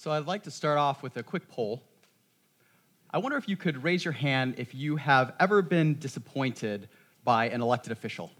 So 0.00 0.10
I'd 0.10 0.24
like 0.24 0.44
to 0.44 0.50
start 0.50 0.78
off 0.78 1.02
with 1.02 1.18
a 1.18 1.22
quick 1.22 1.46
poll. 1.50 1.82
I 3.10 3.18
wonder 3.18 3.36
if 3.36 3.50
you 3.50 3.56
could 3.58 3.84
raise 3.84 4.02
your 4.02 4.12
hand 4.12 4.54
if 4.56 4.74
you 4.74 4.96
have 4.96 5.34
ever 5.38 5.60
been 5.60 5.98
disappointed 5.98 6.88
by 7.22 7.50
an 7.50 7.60
elected 7.60 7.92
official. 7.92 8.30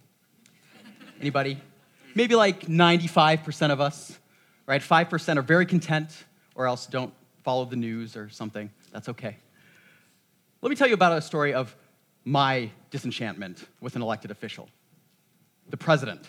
Anybody? 1.21 1.61
Maybe 2.15 2.35
like 2.35 2.63
95% 2.63 3.73
of 3.73 3.79
us, 3.79 4.19
right? 4.65 4.81
5% 4.81 5.37
are 5.37 5.43
very 5.43 5.67
content 5.67 6.25
or 6.55 6.67
else 6.67 6.87
don't 6.87 7.13
follow 7.45 7.67
the 7.67 7.77
news 7.77 8.17
or 8.17 8.31
something. 8.31 8.71
That's 8.91 9.11
okay. 9.11 9.37
Let 10.63 10.71
me 10.71 10.77
tell 10.77 10.89
you 10.89 10.95
about 10.95 11.13
a 11.13 11.21
story 11.21 11.53
of 11.53 11.77
my 12.25 12.71
disenchantment 12.91 13.67
with 13.83 13.97
an 13.97 14.03
elected 14.03 14.31
official 14.31 14.67
the 15.69 15.77
president. 15.77 16.27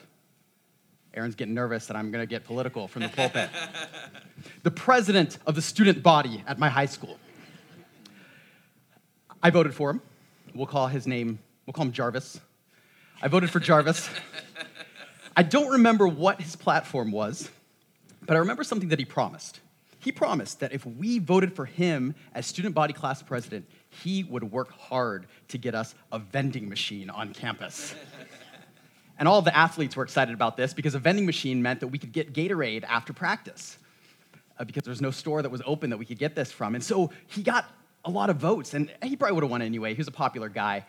Aaron's 1.13 1.35
getting 1.35 1.53
nervous 1.53 1.87
that 1.87 1.97
I'm 1.97 2.11
going 2.11 2.21
to 2.21 2.29
get 2.29 2.45
political 2.45 2.87
from 2.87 3.01
the 3.03 3.09
pulpit. 3.09 3.49
the 4.63 4.71
president 4.71 5.37
of 5.45 5.55
the 5.55 5.61
student 5.61 6.01
body 6.01 6.43
at 6.47 6.57
my 6.57 6.69
high 6.69 6.85
school. 6.85 7.17
I 9.43 9.49
voted 9.49 9.73
for 9.73 9.89
him. 9.89 10.01
We'll 10.53 10.67
call 10.67 10.87
his 10.87 11.07
name, 11.07 11.39
we'll 11.65 11.73
call 11.73 11.85
him 11.85 11.91
Jarvis. 11.91 12.39
I 13.21 13.27
voted 13.27 13.49
for 13.49 13.59
Jarvis. 13.59 14.09
I 15.35 15.43
don't 15.43 15.71
remember 15.71 16.07
what 16.07 16.41
his 16.41 16.55
platform 16.55 17.11
was, 17.11 17.49
but 18.21 18.35
I 18.35 18.39
remember 18.39 18.63
something 18.63 18.89
that 18.89 18.99
he 18.99 19.05
promised. 19.05 19.61
He 19.99 20.11
promised 20.11 20.59
that 20.59 20.73
if 20.73 20.85
we 20.85 21.19
voted 21.19 21.55
for 21.55 21.65
him 21.65 22.15
as 22.33 22.45
student 22.47 22.73
body 22.73 22.91
class 22.91 23.21
president, 23.21 23.65
he 23.89 24.23
would 24.23 24.51
work 24.51 24.71
hard 24.71 25.27
to 25.49 25.57
get 25.57 25.75
us 25.75 25.93
a 26.11 26.19
vending 26.19 26.67
machine 26.67 27.09
on 27.09 27.33
campus. 27.33 27.93
And 29.21 29.27
all 29.27 29.43
the 29.43 29.55
athletes 29.55 29.95
were 29.95 30.03
excited 30.03 30.33
about 30.33 30.57
this 30.57 30.73
because 30.73 30.95
a 30.95 30.99
vending 30.99 31.27
machine 31.27 31.61
meant 31.61 31.81
that 31.81 31.89
we 31.89 31.99
could 31.99 32.11
get 32.11 32.33
Gatorade 32.33 32.83
after 32.85 33.13
practice 33.13 33.77
uh, 34.57 34.63
because 34.63 34.87
was 34.87 34.99
no 34.99 35.11
store 35.11 35.43
that 35.43 35.51
was 35.51 35.61
open 35.63 35.91
that 35.91 35.97
we 35.97 36.05
could 36.05 36.17
get 36.17 36.33
this 36.33 36.51
from. 36.51 36.73
And 36.73 36.83
so 36.83 37.11
he 37.27 37.43
got 37.43 37.69
a 38.03 38.09
lot 38.09 38.31
of 38.31 38.37
votes, 38.37 38.73
and 38.73 38.91
he 39.03 39.15
probably 39.15 39.35
would 39.35 39.43
have 39.43 39.51
won 39.51 39.61
anyway. 39.61 39.93
He 39.93 39.99
was 39.99 40.07
a 40.07 40.11
popular 40.11 40.49
guy. 40.49 40.87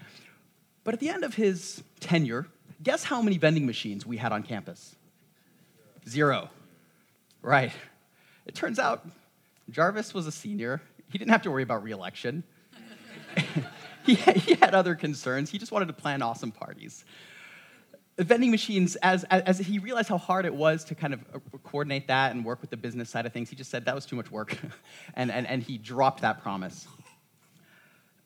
But 0.83 0.95
at 0.95 1.01
the 1.01 1.11
end 1.11 1.25
of 1.25 1.35
his 1.35 1.83
tenure, 2.01 2.47
guess 2.83 3.05
how 3.05 3.21
many 3.21 3.37
vending 3.37 3.67
machines 3.67 4.07
we 4.07 4.17
had 4.17 4.33
on 4.33 4.45
campus? 4.45 4.97
Zero. 6.09 6.49
Right. 7.43 7.73
It 8.47 8.55
turns 8.55 8.79
out 8.79 9.07
Jarvis 9.69 10.15
was 10.15 10.27
a 10.27 10.33
senior. 10.33 10.81
He 11.11 11.19
didn't 11.19 11.33
have 11.33 11.43
to 11.43 11.51
worry 11.51 11.65
about 11.65 11.85
reelection. 11.85 12.45
he, 14.07 14.15
he 14.15 14.55
had 14.55 14.75
other 14.75 14.95
concerns. 14.95 15.51
He 15.51 15.59
just 15.59 15.71
wanted 15.71 15.89
to 15.89 15.93
plan 15.93 16.23
awesome 16.23 16.51
parties. 16.51 17.05
Vending 18.19 18.51
machines, 18.51 18.97
as, 18.97 19.25
as 19.25 19.59
he 19.59 19.79
realized 19.79 20.09
how 20.09 20.19
hard 20.19 20.45
it 20.45 20.55
was 20.55 20.85
to 20.85 20.95
kind 20.95 21.15
of 21.15 21.21
uh, 21.35 21.39
coordinate 21.65 22.09
that 22.09 22.33
and 22.33 22.45
work 22.45 22.61
with 22.61 22.69
the 22.69 22.77
business 22.77 23.09
side 23.09 23.25
of 23.25 23.33
things, 23.33 23.49
he 23.49 23.57
just 23.57 23.71
said 23.71 23.87
that 23.87 23.95
was 23.95 24.05
too 24.05 24.17
much 24.17 24.31
work. 24.31 24.59
and, 25.15 25.31
and, 25.31 25.47
and 25.47 25.63
he 25.63 25.79
dropped 25.79 26.21
that 26.21 26.43
promise. 26.43 26.87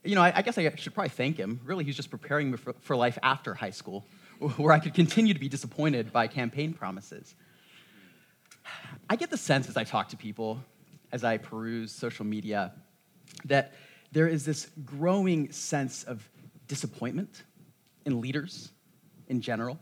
You 0.03 0.17
know, 0.17 0.23
I, 0.23 0.33
I 0.37 0.43
guess 0.43 0.59
I 0.59 0.75
should 0.75 0.93
probably 0.93 1.11
thank 1.11 1.37
him. 1.37 1.61
Really, 1.65 1.85
he's 1.85 1.95
just 1.95 2.11
preparing 2.11 2.51
me 2.51 2.57
for, 2.57 2.73
for 2.81 2.97
life 2.97 3.17
after 3.23 3.55
high 3.55 3.71
school, 3.71 4.05
where 4.57 4.73
I 4.73 4.81
could 4.81 4.95
continue 4.95 5.35
to 5.35 5.41
be 5.41 5.49
disappointed 5.49 6.13
by 6.13 6.27
campaign 6.27 6.73
promises. 6.73 7.37
I 9.09 9.15
get 9.15 9.31
the 9.31 9.37
sense 9.37 9.69
as 9.69 9.77
I 9.77 9.85
talk 9.85 10.09
to 10.09 10.17
people, 10.17 10.65
as 11.13 11.23
I 11.23 11.37
peruse 11.39 11.93
social 11.93 12.27
media, 12.27 12.73
that 13.45 13.75
there 14.11 14.27
is 14.27 14.45
this 14.45 14.69
growing 14.85 15.53
sense 15.53 16.03
of 16.03 16.29
disappointment 16.67 17.45
in 18.05 18.21
leaders 18.21 18.71
in 19.29 19.41
general. 19.41 19.79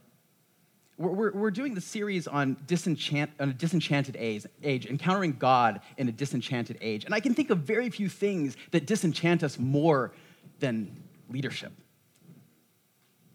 We're, 0.97 1.33
we're, 1.33 1.51
doing 1.51 1.75
the 1.75 1.81
series 1.81 2.29
on, 2.29 2.57
disenchant, 2.69 3.33
on 3.41 3.49
a 3.49 3.53
disenchanted 3.53 4.17
age, 4.17 4.47
age, 4.63 4.87
encountering 4.87 5.33
God 5.33 5.81
in 5.97 6.09
a 6.09 6.13
disenchanted 6.13 6.79
age. 6.81 7.05
And 7.05 7.13
I 7.13 7.19
can 7.19 7.35
think 7.35 7.51
of 7.51 7.59
very 7.59 7.91
few 7.91 8.09
things 8.09 8.57
that 8.71 8.87
disenchant 8.87 9.43
us 9.43 9.59
more 9.59 10.13
than 10.61 11.03
leadership. 11.29 11.73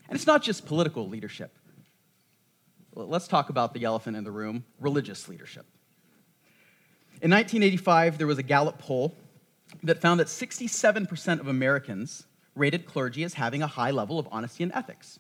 And 0.08 0.16
it's 0.16 0.26
not 0.26 0.42
just 0.42 0.66
political 0.66 1.10
leadership. 1.10 1.54
Let's 2.96 3.28
talk 3.28 3.50
about 3.50 3.74
the 3.74 3.84
elephant 3.84 4.16
in 4.16 4.24
the 4.24 4.32
room 4.32 4.64
religious 4.80 5.28
leadership. 5.28 5.66
In 7.22 7.32
1985, 7.32 8.18
there 8.18 8.28
was 8.28 8.38
a 8.38 8.44
Gallup 8.44 8.80
poll 8.80 9.16
that 9.84 10.00
found 10.02 10.22
that 10.22 10.28
67% 10.28 11.40
of 11.42 11.48
Americans 11.48 12.26
rated 12.56 12.86
clergy 12.86 13.24
as 13.26 13.34
having 13.34 13.62
a 13.62 13.68
high 13.68 13.92
level 13.92 14.18
of 14.18 14.28
honesty 14.32 14.64
and 14.64 14.72
ethics. 14.74 15.20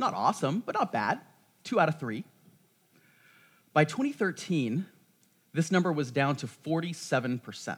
Not 0.00 0.14
awesome, 0.14 0.62
but 0.64 0.74
not 0.74 0.92
bad. 0.92 1.20
Two 1.62 1.78
out 1.78 1.90
of 1.90 2.00
three. 2.00 2.24
By 3.74 3.84
2013, 3.84 4.86
this 5.52 5.70
number 5.70 5.92
was 5.92 6.10
down 6.10 6.36
to 6.36 6.46
47%. 6.46 7.76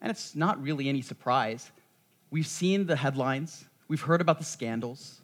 And 0.00 0.10
it's 0.10 0.36
not 0.36 0.62
really 0.62 0.88
any 0.88 1.02
surprise. 1.02 1.72
We've 2.30 2.46
seen 2.46 2.86
the 2.86 2.94
headlines, 2.94 3.64
we've 3.88 4.00
heard 4.02 4.20
about 4.20 4.38
the 4.38 4.44
scandals, 4.44 5.20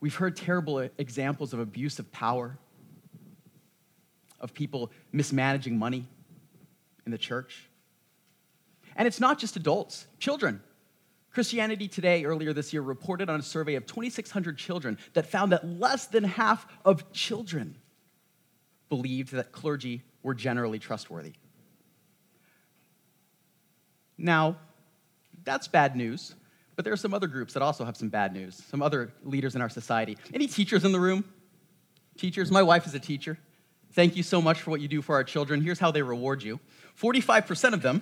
we've 0.00 0.16
heard 0.16 0.36
terrible 0.36 0.88
examples 0.98 1.54
of 1.54 1.60
abuse 1.60 2.00
of 2.00 2.10
power, 2.10 2.58
of 4.40 4.52
people 4.52 4.90
mismanaging 5.12 5.78
money 5.78 6.08
in 7.06 7.12
the 7.12 7.18
church. 7.18 7.68
And 8.96 9.06
it's 9.06 9.20
not 9.20 9.38
just 9.38 9.54
adults, 9.54 10.08
children. 10.18 10.60
Christianity 11.36 11.86
Today 11.86 12.24
earlier 12.24 12.54
this 12.54 12.72
year 12.72 12.80
reported 12.80 13.28
on 13.28 13.38
a 13.38 13.42
survey 13.42 13.74
of 13.74 13.84
2,600 13.84 14.56
children 14.56 14.96
that 15.12 15.26
found 15.26 15.52
that 15.52 15.68
less 15.68 16.06
than 16.06 16.24
half 16.24 16.66
of 16.82 17.12
children 17.12 17.76
believed 18.88 19.32
that 19.32 19.52
clergy 19.52 20.00
were 20.22 20.32
generally 20.32 20.78
trustworthy. 20.78 21.34
Now, 24.16 24.56
that's 25.44 25.68
bad 25.68 25.94
news, 25.94 26.34
but 26.74 26.86
there 26.86 26.94
are 26.94 26.96
some 26.96 27.12
other 27.12 27.26
groups 27.26 27.52
that 27.52 27.62
also 27.62 27.84
have 27.84 27.98
some 27.98 28.08
bad 28.08 28.32
news, 28.32 28.62
some 28.70 28.80
other 28.80 29.12
leaders 29.22 29.54
in 29.54 29.60
our 29.60 29.68
society. 29.68 30.16
Any 30.32 30.46
teachers 30.46 30.86
in 30.86 30.92
the 30.92 31.00
room? 31.00 31.22
Teachers? 32.16 32.50
My 32.50 32.62
wife 32.62 32.86
is 32.86 32.94
a 32.94 32.98
teacher. 32.98 33.38
Thank 33.92 34.16
you 34.16 34.22
so 34.22 34.40
much 34.40 34.62
for 34.62 34.70
what 34.70 34.80
you 34.80 34.88
do 34.88 35.02
for 35.02 35.16
our 35.16 35.24
children. 35.24 35.60
Here's 35.60 35.80
how 35.80 35.90
they 35.90 36.00
reward 36.00 36.42
you 36.42 36.60
45% 36.98 37.74
of 37.74 37.82
them 37.82 38.00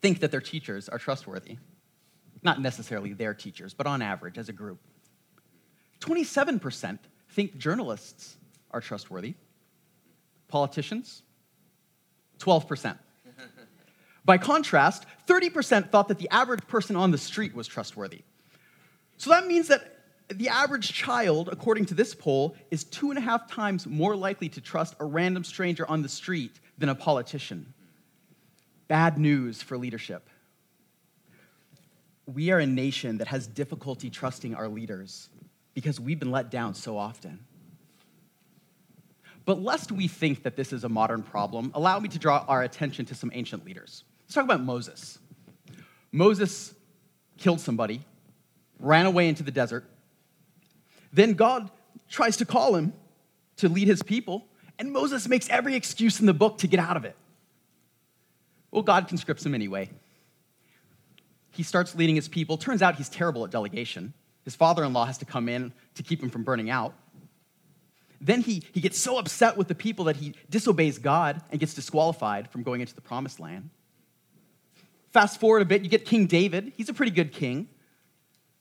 think 0.00 0.20
that 0.20 0.30
their 0.30 0.40
teachers 0.40 0.88
are 0.88 0.98
trustworthy. 0.98 1.58
Not 2.42 2.60
necessarily 2.60 3.12
their 3.12 3.34
teachers, 3.34 3.74
but 3.74 3.86
on 3.86 4.02
average 4.02 4.38
as 4.38 4.48
a 4.48 4.52
group. 4.52 4.78
27% 6.00 6.98
think 7.30 7.56
journalists 7.56 8.36
are 8.70 8.80
trustworthy. 8.80 9.34
Politicians, 10.48 11.22
12%. 12.38 12.98
By 14.24 14.38
contrast, 14.38 15.06
30% 15.26 15.90
thought 15.90 16.08
that 16.08 16.18
the 16.18 16.28
average 16.30 16.66
person 16.68 16.94
on 16.94 17.10
the 17.10 17.18
street 17.18 17.54
was 17.54 17.66
trustworthy. 17.66 18.22
So 19.16 19.30
that 19.30 19.46
means 19.46 19.68
that 19.68 19.98
the 20.28 20.48
average 20.48 20.92
child, 20.92 21.48
according 21.50 21.86
to 21.86 21.94
this 21.94 22.14
poll, 22.14 22.56
is 22.70 22.84
two 22.84 23.10
and 23.10 23.18
a 23.18 23.22
half 23.22 23.50
times 23.50 23.86
more 23.86 24.14
likely 24.16 24.48
to 24.50 24.60
trust 24.60 24.94
a 25.00 25.04
random 25.04 25.44
stranger 25.44 25.88
on 25.88 26.02
the 26.02 26.08
street 26.08 26.60
than 26.78 26.88
a 26.88 26.94
politician. 26.94 27.72
Bad 28.88 29.18
news 29.18 29.62
for 29.62 29.76
leadership. 29.76 30.28
We 32.32 32.50
are 32.50 32.58
a 32.58 32.66
nation 32.66 33.18
that 33.18 33.28
has 33.28 33.46
difficulty 33.46 34.10
trusting 34.10 34.54
our 34.54 34.68
leaders 34.68 35.28
because 35.74 36.00
we've 36.00 36.18
been 36.18 36.30
let 36.30 36.50
down 36.50 36.74
so 36.74 36.96
often. 36.96 37.40
But 39.44 39.62
lest 39.62 39.90
we 39.90 40.08
think 40.08 40.44
that 40.44 40.56
this 40.56 40.72
is 40.72 40.84
a 40.84 40.88
modern 40.88 41.22
problem, 41.22 41.72
allow 41.74 41.98
me 41.98 42.08
to 42.10 42.18
draw 42.18 42.44
our 42.46 42.62
attention 42.62 43.06
to 43.06 43.14
some 43.14 43.30
ancient 43.34 43.64
leaders. 43.64 44.04
Let's 44.22 44.34
talk 44.34 44.44
about 44.44 44.62
Moses. 44.62 45.18
Moses 46.12 46.74
killed 47.38 47.60
somebody, 47.60 48.02
ran 48.78 49.06
away 49.06 49.28
into 49.28 49.42
the 49.42 49.50
desert. 49.50 49.84
Then 51.12 51.34
God 51.34 51.70
tries 52.08 52.36
to 52.38 52.44
call 52.44 52.76
him 52.76 52.92
to 53.56 53.68
lead 53.68 53.88
his 53.88 54.02
people, 54.02 54.46
and 54.78 54.92
Moses 54.92 55.28
makes 55.28 55.48
every 55.48 55.74
excuse 55.74 56.20
in 56.20 56.26
the 56.26 56.34
book 56.34 56.58
to 56.58 56.66
get 56.66 56.78
out 56.78 56.96
of 56.96 57.04
it. 57.04 57.16
Well, 58.70 58.82
God 58.82 59.08
conscripts 59.08 59.44
him 59.44 59.54
anyway. 59.54 59.90
He 61.52 61.62
starts 61.62 61.94
leading 61.94 62.16
his 62.16 62.28
people. 62.28 62.56
Turns 62.56 62.82
out 62.82 62.96
he's 62.96 63.08
terrible 63.08 63.44
at 63.44 63.50
delegation. 63.50 64.14
His 64.44 64.56
father 64.56 64.82
in 64.84 64.92
law 64.92 65.04
has 65.04 65.18
to 65.18 65.24
come 65.24 65.48
in 65.48 65.72
to 65.94 66.02
keep 66.02 66.22
him 66.22 66.30
from 66.30 66.42
burning 66.42 66.70
out. 66.70 66.94
Then 68.20 68.40
he, 68.40 68.62
he 68.72 68.80
gets 68.80 68.98
so 68.98 69.18
upset 69.18 69.56
with 69.56 69.68
the 69.68 69.74
people 69.74 70.06
that 70.06 70.16
he 70.16 70.34
disobeys 70.48 70.98
God 70.98 71.42
and 71.50 71.60
gets 71.60 71.74
disqualified 71.74 72.48
from 72.50 72.62
going 72.62 72.80
into 72.80 72.94
the 72.94 73.00
promised 73.00 73.38
land. 73.40 73.70
Fast 75.10 75.38
forward 75.38 75.62
a 75.62 75.64
bit, 75.64 75.82
you 75.82 75.90
get 75.90 76.06
King 76.06 76.26
David. 76.26 76.72
He's 76.76 76.88
a 76.88 76.94
pretty 76.94 77.12
good 77.12 77.32
king. 77.32 77.68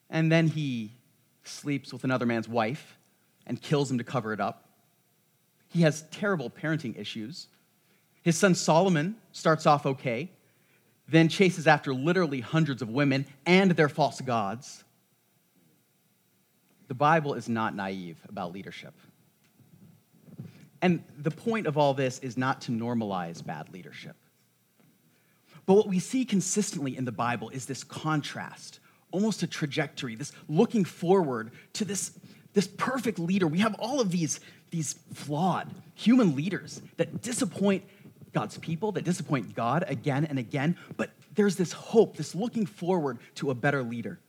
And 0.09 0.31
then 0.31 0.47
he 0.47 0.91
sleeps 1.43 1.93
with 1.93 2.03
another 2.03 2.25
man's 2.25 2.49
wife 2.49 2.97
and 3.47 3.61
kills 3.61 3.89
him 3.89 3.99
to 3.99 4.03
cover 4.03 4.33
it 4.33 4.41
up. 4.41 4.67
He 5.69 5.81
has 5.83 6.03
terrible 6.11 6.49
parenting 6.49 6.99
issues. 6.99 7.47
His 8.23 8.37
son 8.37 8.55
Solomon 8.55 9.15
starts 9.31 9.65
off 9.65 9.85
okay, 9.85 10.31
then 11.11 11.27
chases 11.27 11.67
after 11.67 11.93
literally 11.93 12.39
hundreds 12.39 12.81
of 12.81 12.89
women 12.89 13.25
and 13.45 13.71
their 13.71 13.89
false 13.89 14.21
gods. 14.21 14.83
The 16.87 16.93
Bible 16.95 17.33
is 17.33 17.47
not 17.47 17.75
naive 17.75 18.17
about 18.27 18.53
leadership. 18.53 18.93
And 20.81 21.03
the 21.17 21.31
point 21.31 21.67
of 21.67 21.77
all 21.77 21.93
this 21.93 22.19
is 22.19 22.37
not 22.37 22.61
to 22.61 22.71
normalize 22.71 23.45
bad 23.45 23.71
leadership. 23.71 24.15
But 25.65 25.75
what 25.75 25.87
we 25.87 25.99
see 25.99 26.25
consistently 26.25 26.97
in 26.97 27.05
the 27.05 27.11
Bible 27.11 27.49
is 27.49 27.65
this 27.65 27.83
contrast, 27.83 28.79
almost 29.11 29.43
a 29.43 29.47
trajectory, 29.47 30.15
this 30.15 30.31
looking 30.47 30.85
forward 30.85 31.51
to 31.73 31.85
this, 31.85 32.11
this 32.53 32.67
perfect 32.67 33.19
leader. 33.19 33.47
We 33.47 33.59
have 33.59 33.75
all 33.75 33.99
of 33.99 34.11
these, 34.11 34.39
these 34.71 34.95
flawed 35.13 35.69
human 35.93 36.35
leaders 36.35 36.81
that 36.97 37.21
disappoint 37.21 37.83
God's 38.33 38.57
people, 38.57 38.93
that 38.93 39.03
disappoint 39.03 39.55
God 39.55 39.83
again 39.87 40.25
and 40.25 40.39
again, 40.39 40.77
but 40.97 41.11
there's 41.35 41.55
this 41.55 41.71
hope, 41.71 42.17
this 42.17 42.33
looking 42.33 42.65
forward 42.65 43.19
to 43.35 43.51
a 43.51 43.55
better 43.55 43.83
leader. 43.83 44.19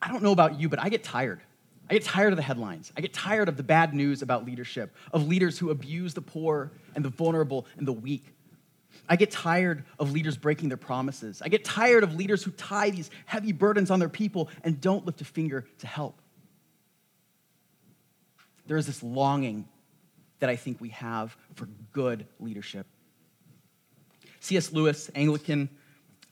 I 0.00 0.08
don't 0.08 0.22
know 0.22 0.32
about 0.32 0.60
you, 0.60 0.68
but 0.68 0.78
I 0.78 0.88
get 0.88 1.02
tired. 1.02 1.40
I 1.88 1.94
get 1.94 2.04
tired 2.04 2.32
of 2.32 2.36
the 2.36 2.42
headlines. 2.42 2.92
I 2.96 3.00
get 3.00 3.12
tired 3.12 3.48
of 3.48 3.56
the 3.56 3.62
bad 3.62 3.94
news 3.94 4.22
about 4.22 4.46
leadership, 4.46 4.94
of 5.12 5.26
leaders 5.28 5.58
who 5.58 5.70
abuse 5.70 6.14
the 6.14 6.22
poor 6.22 6.72
and 6.94 7.04
the 7.04 7.10
vulnerable 7.10 7.66
and 7.76 7.86
the 7.86 7.92
weak. 7.92 8.24
I 9.08 9.16
get 9.16 9.30
tired 9.30 9.84
of 9.98 10.12
leaders 10.12 10.36
breaking 10.36 10.68
their 10.68 10.78
promises. 10.78 11.42
I 11.42 11.48
get 11.48 11.64
tired 11.64 12.04
of 12.04 12.14
leaders 12.14 12.42
who 12.42 12.52
tie 12.52 12.90
these 12.90 13.10
heavy 13.26 13.52
burdens 13.52 13.90
on 13.90 13.98
their 13.98 14.08
people 14.08 14.48
and 14.62 14.80
don't 14.80 15.04
lift 15.04 15.20
a 15.20 15.24
finger 15.24 15.66
to 15.78 15.86
help. 15.86 16.20
There 18.66 18.76
is 18.76 18.86
this 18.86 19.02
longing 19.02 19.68
that 20.44 20.50
I 20.50 20.56
think 20.56 20.78
we 20.78 20.90
have 20.90 21.34
for 21.54 21.66
good 21.94 22.26
leadership. 22.38 22.86
C.S. 24.40 24.72
Lewis, 24.72 25.10
Anglican 25.14 25.70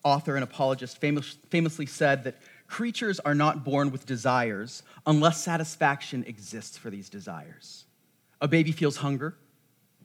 author 0.05 0.35
and 0.35 0.44
apologist, 0.44 0.99
famous, 0.99 1.38
famously 1.49 1.87
said 1.87 2.25
that 2.25 2.37
creatures 2.67 3.20
are 3.20 3.35
not 3.35 3.64
born 3.64 3.91
with 3.91 4.05
desires 4.05 4.82
unless 5.06 5.43
satisfaction 5.43 6.25
exists 6.26 6.76
for 6.76 6.91
these 6.91 7.09
desires. 7.09 7.87
A 8.43 8.49
baby 8.49 8.70
feels 8.70 8.99
hunger. 8.99 9.35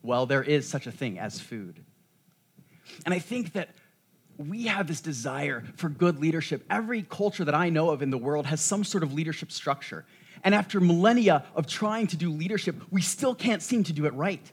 Well, 0.02 0.24
there 0.24 0.42
is 0.42 0.66
such 0.66 0.86
a 0.86 0.90
thing 0.90 1.18
as 1.18 1.38
food. 1.38 1.84
And 3.04 3.12
I 3.12 3.18
think 3.18 3.52
that 3.52 3.68
we 4.38 4.68
have 4.68 4.86
this 4.86 5.02
desire 5.02 5.64
for 5.76 5.90
good 5.90 6.18
leadership. 6.18 6.64
Every 6.70 7.02
culture 7.02 7.44
that 7.44 7.54
I 7.54 7.68
know 7.68 7.90
of 7.90 8.00
in 8.00 8.08
the 8.08 8.16
world 8.16 8.46
has 8.46 8.62
some 8.62 8.84
sort 8.84 9.02
of 9.02 9.12
leadership 9.12 9.52
structure. 9.52 10.06
And 10.44 10.54
after 10.54 10.80
millennia 10.80 11.44
of 11.54 11.66
trying 11.66 12.06
to 12.08 12.16
do 12.16 12.30
leadership, 12.30 12.76
we 12.90 13.02
still 13.02 13.34
can't 13.34 13.62
seem 13.62 13.84
to 13.84 13.92
do 13.92 14.06
it 14.06 14.14
right. 14.14 14.52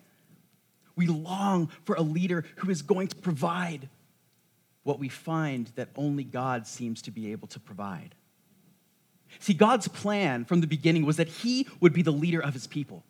We 0.96 1.08
long 1.08 1.70
for 1.84 1.96
a 1.96 2.02
leader 2.02 2.46
who 2.58 2.70
is 2.70 2.82
going 2.82 3.10
to 3.10 3.16
provide 3.16 3.90
what 4.84 5.00
we 5.00 5.10
find 5.10 5.72
that 5.76 5.90
only 5.96 6.24
God 6.24 6.68
seems 6.68 7.02
to 7.04 7.12
be 7.12 7.32
able 7.32 7.48
to 7.50 7.60
provide. 7.60 8.16
See, 9.40 9.54
God's 9.54 9.88
plan 9.88 10.46
from 10.46 10.62
the 10.62 10.68
beginning 10.68 11.06
was 11.06 11.18
that 11.18 11.28
He 11.28 11.68
would 11.80 11.94
be 11.94 12.02
the 12.02 12.12
leader 12.12 12.40
of 12.40 12.54
His 12.54 12.68
people. 12.68 13.04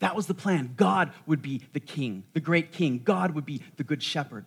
That 0.00 0.14
was 0.14 0.26
the 0.26 0.34
plan. 0.34 0.74
God 0.76 1.12
would 1.26 1.42
be 1.42 1.62
the 1.72 1.80
king, 1.80 2.24
the 2.32 2.40
great 2.40 2.72
king. 2.72 3.00
God 3.04 3.34
would 3.34 3.46
be 3.46 3.62
the 3.76 3.84
good 3.84 4.02
shepherd. 4.02 4.44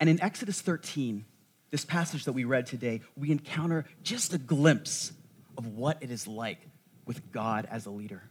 And 0.00 0.10
in 0.10 0.20
Exodus 0.20 0.60
13, 0.60 1.24
this 1.70 1.84
passage 1.84 2.24
that 2.24 2.32
we 2.32 2.44
read 2.44 2.66
today, 2.66 3.00
we 3.16 3.30
encounter 3.30 3.84
just 4.02 4.32
a 4.32 4.38
glimpse 4.38 5.12
of 5.56 5.66
what 5.66 5.98
it 6.00 6.10
is 6.10 6.26
like 6.26 6.58
with 7.04 7.32
God 7.32 7.66
as 7.70 7.86
a 7.86 7.90
leader, 7.90 8.22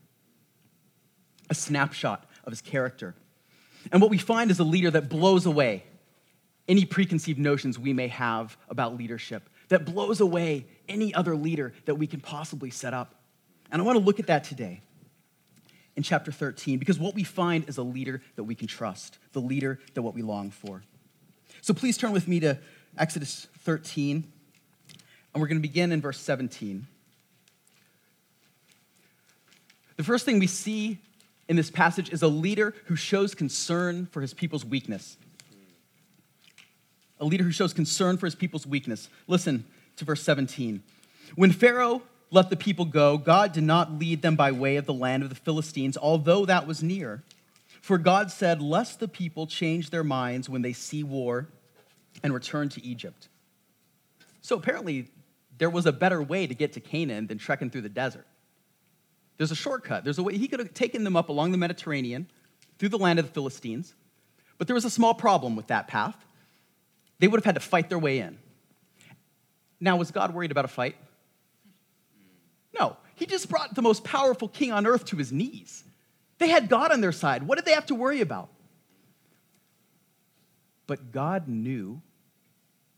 a 1.49 1.55
snapshot 1.55 2.29
of 2.43 2.51
his 2.51 2.61
character. 2.61 3.15
And 3.91 4.01
what 4.01 4.09
we 4.09 4.17
find 4.17 4.51
is 4.51 4.59
a 4.59 4.63
leader 4.63 4.91
that 4.91 5.09
blows 5.09 5.45
away 5.45 5.83
any 6.67 6.85
preconceived 6.85 7.39
notions 7.39 7.79
we 7.79 7.93
may 7.93 8.07
have 8.07 8.57
about 8.69 8.97
leadership, 8.97 9.49
that 9.69 9.85
blows 9.85 10.19
away 10.19 10.65
any 10.87 11.13
other 11.13 11.35
leader 11.35 11.73
that 11.85 11.95
we 11.95 12.07
can 12.07 12.19
possibly 12.19 12.69
set 12.69 12.93
up. 12.93 13.15
And 13.71 13.81
I 13.81 13.85
want 13.85 13.97
to 13.97 14.03
look 14.03 14.19
at 14.19 14.27
that 14.27 14.43
today 14.43 14.81
in 15.95 16.03
chapter 16.03 16.31
13 16.31 16.77
because 16.77 16.99
what 16.99 17.15
we 17.15 17.23
find 17.23 17.67
is 17.67 17.77
a 17.77 17.83
leader 17.83 18.21
that 18.35 18.43
we 18.43 18.55
can 18.55 18.67
trust, 18.67 19.17
the 19.33 19.41
leader 19.41 19.79
that 19.93 20.01
what 20.01 20.13
we 20.13 20.21
long 20.21 20.51
for. 20.51 20.83
So 21.61 21.73
please 21.73 21.97
turn 21.97 22.11
with 22.11 22.27
me 22.27 22.39
to 22.41 22.59
Exodus 22.97 23.47
13, 23.59 24.23
and 25.33 25.41
we're 25.41 25.47
going 25.47 25.57
to 25.57 25.67
begin 25.67 25.91
in 25.91 26.01
verse 26.01 26.19
17. 26.19 26.87
The 29.97 30.03
first 30.03 30.25
thing 30.25 30.39
we 30.39 30.47
see 30.47 30.99
in 31.47 31.55
this 31.55 31.71
passage 31.71 32.11
is 32.11 32.21
a 32.21 32.27
leader 32.27 32.75
who 32.85 32.95
shows 32.95 33.33
concern 33.33 34.07
for 34.11 34.21
his 34.21 34.33
people's 34.33 34.63
weakness. 34.63 35.17
A 37.19 37.25
leader 37.25 37.43
who 37.43 37.51
shows 37.51 37.73
concern 37.73 38.17
for 38.17 38.27
his 38.27 38.35
people's 38.35 38.67
weakness. 38.67 39.09
Listen 39.27 39.65
to 39.95 40.05
verse 40.05 40.21
17. 40.21 40.83
When 41.35 41.51
Pharaoh 41.51 42.03
let 42.29 42.49
the 42.49 42.55
people 42.55 42.85
go, 42.85 43.17
God 43.17 43.53
did 43.53 43.63
not 43.63 43.93
lead 43.93 44.21
them 44.21 44.35
by 44.35 44.51
way 44.51 44.75
of 44.75 44.85
the 44.85 44.93
land 44.93 45.23
of 45.23 45.29
the 45.29 45.35
Philistines, 45.35 45.97
although 45.97 46.45
that 46.45 46.67
was 46.67 46.83
near. 46.83 47.23
For 47.81 47.97
God 47.97 48.31
said, 48.31 48.61
Lest 48.61 48.99
the 48.99 49.07
people 49.07 49.47
change 49.47 49.89
their 49.89 50.03
minds 50.03 50.49
when 50.49 50.61
they 50.61 50.73
see 50.73 51.03
war 51.03 51.47
and 52.23 52.33
returned 52.33 52.71
to 52.71 52.85
Egypt. 52.85 53.29
So 54.41 54.55
apparently, 54.55 55.09
there 55.57 55.69
was 55.69 55.85
a 55.85 55.91
better 55.91 56.21
way 56.21 56.47
to 56.47 56.53
get 56.53 56.73
to 56.73 56.79
Canaan 56.79 57.27
than 57.27 57.37
trekking 57.37 57.69
through 57.69 57.81
the 57.81 57.89
desert. 57.89 58.25
There's 59.37 59.51
a 59.51 59.55
shortcut. 59.55 60.03
There's 60.03 60.17
a 60.17 60.23
way 60.23 60.37
he 60.37 60.47
could 60.47 60.59
have 60.59 60.73
taken 60.73 61.03
them 61.03 61.15
up 61.15 61.29
along 61.29 61.51
the 61.51 61.57
Mediterranean 61.57 62.27
through 62.79 62.89
the 62.89 62.97
land 62.97 63.19
of 63.19 63.25
the 63.25 63.31
Philistines, 63.31 63.93
but 64.57 64.67
there 64.67 64.73
was 64.73 64.85
a 64.85 64.89
small 64.89 65.13
problem 65.13 65.55
with 65.55 65.67
that 65.67 65.87
path. 65.87 66.17
They 67.19 67.27
would 67.27 67.39
have 67.39 67.45
had 67.45 67.55
to 67.55 67.61
fight 67.61 67.89
their 67.89 67.99
way 67.99 68.19
in. 68.19 68.37
Now, 69.79 69.97
was 69.97 70.11
God 70.11 70.33
worried 70.33 70.51
about 70.51 70.65
a 70.65 70.69
fight? 70.69 70.95
No. 72.77 72.97
He 73.15 73.25
just 73.25 73.49
brought 73.49 73.73
the 73.73 73.81
most 73.81 74.03
powerful 74.03 74.47
king 74.47 74.71
on 74.71 74.85
earth 74.85 75.05
to 75.05 75.17
his 75.17 75.31
knees. 75.31 75.83
They 76.37 76.49
had 76.49 76.69
God 76.69 76.91
on 76.91 77.01
their 77.01 77.11
side. 77.11 77.43
What 77.43 77.57
did 77.57 77.65
they 77.65 77.73
have 77.73 77.87
to 77.87 77.95
worry 77.95 78.21
about? 78.21 78.49
But 80.85 81.11
God 81.11 81.47
knew 81.47 82.01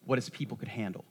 what 0.10 0.18
his 0.18 0.30
people 0.30 0.58
could 0.58 0.68
handle. 0.68 1.06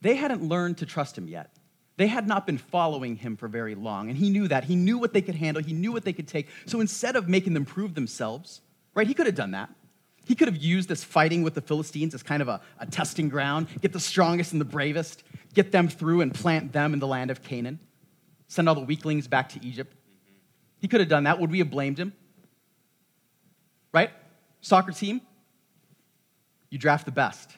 They 0.00 0.14
hadn't 0.14 0.42
learned 0.42 0.78
to 0.78 0.86
trust 0.86 1.16
him 1.16 1.28
yet. 1.28 1.50
They 1.96 2.06
had 2.06 2.26
not 2.26 2.46
been 2.46 2.56
following 2.56 3.16
him 3.16 3.36
for 3.36 3.48
very 3.48 3.74
long, 3.74 4.08
and 4.08 4.16
he 4.16 4.30
knew 4.30 4.48
that. 4.48 4.64
He 4.64 4.76
knew 4.76 4.96
what 4.96 5.12
they 5.12 5.20
could 5.20 5.34
handle, 5.34 5.62
he 5.62 5.74
knew 5.74 5.92
what 5.92 6.04
they 6.04 6.12
could 6.12 6.28
take. 6.28 6.48
So 6.66 6.80
instead 6.80 7.16
of 7.16 7.28
making 7.28 7.52
them 7.52 7.64
prove 7.64 7.94
themselves, 7.94 8.62
right, 8.94 9.06
he 9.06 9.14
could 9.14 9.26
have 9.26 9.34
done 9.34 9.50
that. 9.50 9.70
He 10.24 10.34
could 10.34 10.48
have 10.48 10.56
used 10.56 10.88
this 10.88 11.02
fighting 11.02 11.42
with 11.42 11.54
the 11.54 11.60
Philistines 11.60 12.14
as 12.14 12.22
kind 12.22 12.40
of 12.40 12.48
a, 12.48 12.60
a 12.78 12.86
testing 12.86 13.28
ground, 13.28 13.66
get 13.80 13.92
the 13.92 14.00
strongest 14.00 14.52
and 14.52 14.60
the 14.60 14.64
bravest, 14.66 15.24
get 15.54 15.72
them 15.72 15.88
through 15.88 16.20
and 16.20 16.32
plant 16.32 16.72
them 16.72 16.94
in 16.94 17.00
the 17.00 17.06
land 17.06 17.30
of 17.30 17.42
Canaan, 17.42 17.80
send 18.46 18.68
all 18.68 18.74
the 18.74 18.80
weaklings 18.80 19.26
back 19.26 19.48
to 19.50 19.64
Egypt. 19.64 19.94
He 20.78 20.88
could 20.88 21.00
have 21.00 21.08
done 21.08 21.24
that. 21.24 21.38
Would 21.38 21.50
we 21.50 21.58
have 21.58 21.70
blamed 21.70 21.98
him? 21.98 22.12
Right? 23.92 24.10
Soccer 24.60 24.92
team, 24.92 25.20
you 26.70 26.78
draft 26.78 27.04
the 27.04 27.12
best. 27.12 27.50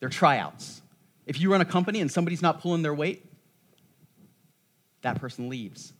They're 0.00 0.08
tryouts. 0.08 0.82
If 1.26 1.40
you 1.40 1.50
run 1.50 1.60
a 1.60 1.64
company 1.64 2.00
and 2.00 2.10
somebody's 2.10 2.42
not 2.42 2.60
pulling 2.60 2.82
their 2.82 2.94
weight, 2.94 3.24
that 5.02 5.20
person 5.20 5.48
leaves. 5.48 5.92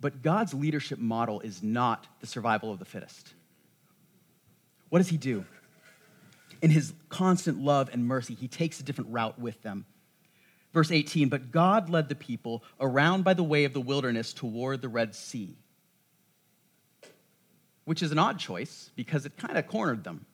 But 0.00 0.22
God's 0.22 0.52
leadership 0.52 0.98
model 0.98 1.40
is 1.40 1.62
not 1.62 2.06
the 2.20 2.26
survival 2.26 2.70
of 2.70 2.78
the 2.78 2.84
fittest. 2.84 3.32
What 4.90 4.98
does 4.98 5.08
he 5.08 5.16
do? 5.16 5.44
In 6.62 6.70
his 6.70 6.92
constant 7.08 7.58
love 7.58 7.90
and 7.92 8.06
mercy, 8.06 8.34
he 8.34 8.48
takes 8.48 8.80
a 8.80 8.82
different 8.82 9.10
route 9.10 9.38
with 9.38 9.60
them. 9.62 9.86
Verse 10.72 10.90
18, 10.90 11.28
but 11.28 11.50
God 11.50 11.88
led 11.88 12.08
the 12.08 12.14
people 12.14 12.62
around 12.78 13.24
by 13.24 13.34
the 13.34 13.42
way 13.42 13.64
of 13.64 13.72
the 13.72 13.80
wilderness 13.80 14.32
toward 14.32 14.82
the 14.82 14.88
Red 14.88 15.14
Sea 15.14 15.56
which 17.86 18.02
is 18.02 18.12
an 18.12 18.18
odd 18.18 18.38
choice 18.38 18.90
because 18.94 19.24
it 19.24 19.36
kind 19.38 19.56
of 19.56 19.66
cornered 19.66 20.04
them. 20.04 20.26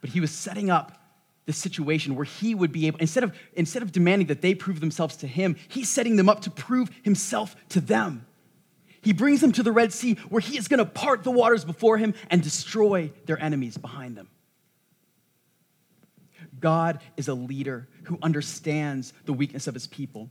But 0.00 0.10
he 0.10 0.20
was 0.20 0.30
setting 0.30 0.70
up 0.70 1.00
the 1.46 1.52
situation 1.52 2.14
where 2.14 2.24
he 2.24 2.54
would 2.54 2.72
be 2.72 2.86
able, 2.86 2.98
instead 3.00 3.24
of, 3.24 3.34
instead 3.54 3.82
of 3.82 3.92
demanding 3.92 4.28
that 4.28 4.40
they 4.40 4.54
prove 4.54 4.80
themselves 4.80 5.16
to 5.16 5.26
him, 5.26 5.56
he's 5.68 5.88
setting 5.88 6.16
them 6.16 6.28
up 6.28 6.40
to 6.42 6.50
prove 6.50 6.90
himself 7.02 7.56
to 7.70 7.80
them. 7.80 8.26
He 9.02 9.12
brings 9.12 9.40
them 9.40 9.52
to 9.52 9.62
the 9.62 9.72
Red 9.72 9.92
Sea 9.92 10.14
where 10.28 10.40
he 10.40 10.58
is 10.58 10.68
going 10.68 10.78
to 10.78 10.84
part 10.84 11.24
the 11.24 11.30
waters 11.30 11.64
before 11.64 11.96
him 11.96 12.14
and 12.30 12.42
destroy 12.42 13.10
their 13.26 13.42
enemies 13.42 13.78
behind 13.78 14.16
them. 14.16 14.28
God 16.60 17.00
is 17.16 17.28
a 17.28 17.34
leader 17.34 17.88
who 18.04 18.18
understands 18.22 19.14
the 19.24 19.32
weakness 19.32 19.66
of 19.66 19.74
his 19.74 19.86
people. 19.86 20.30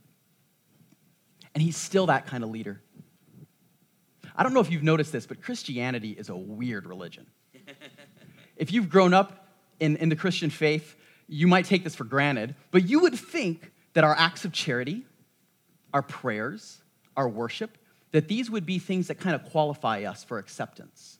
And 1.55 1.63
he's 1.63 1.75
still 1.75 2.05
that 2.05 2.27
kind 2.27 2.43
of 2.43 2.51
leader. 2.51 2.81
I 4.35 4.43
don't 4.43 4.53
know 4.53 4.59
if 4.59 4.71
you've 4.71 4.83
noticed 4.83 5.11
this, 5.11 5.25
but 5.25 5.41
Christianity 5.41 6.11
is 6.11 6.29
a 6.29 6.35
weird 6.35 6.85
religion. 6.85 7.25
if 8.55 8.71
you've 8.71 8.89
grown 8.89 9.13
up 9.13 9.48
in, 9.79 9.97
in 9.97 10.09
the 10.09 10.15
Christian 10.15 10.49
faith, 10.49 10.95
you 11.27 11.47
might 11.47 11.65
take 11.65 11.83
this 11.83 11.95
for 11.95 12.03
granted, 12.03 12.55
but 12.71 12.87
you 12.87 12.99
would 13.01 13.15
think 13.15 13.71
that 13.93 14.03
our 14.03 14.15
acts 14.17 14.45
of 14.45 14.51
charity, 14.51 15.05
our 15.93 16.01
prayers, 16.01 16.81
our 17.15 17.27
worship, 17.27 17.77
that 18.11 18.27
these 18.27 18.49
would 18.49 18.65
be 18.65 18.79
things 18.79 19.07
that 19.07 19.19
kind 19.19 19.35
of 19.35 19.43
qualify 19.51 20.03
us 20.03 20.23
for 20.23 20.39
acceptance, 20.39 21.19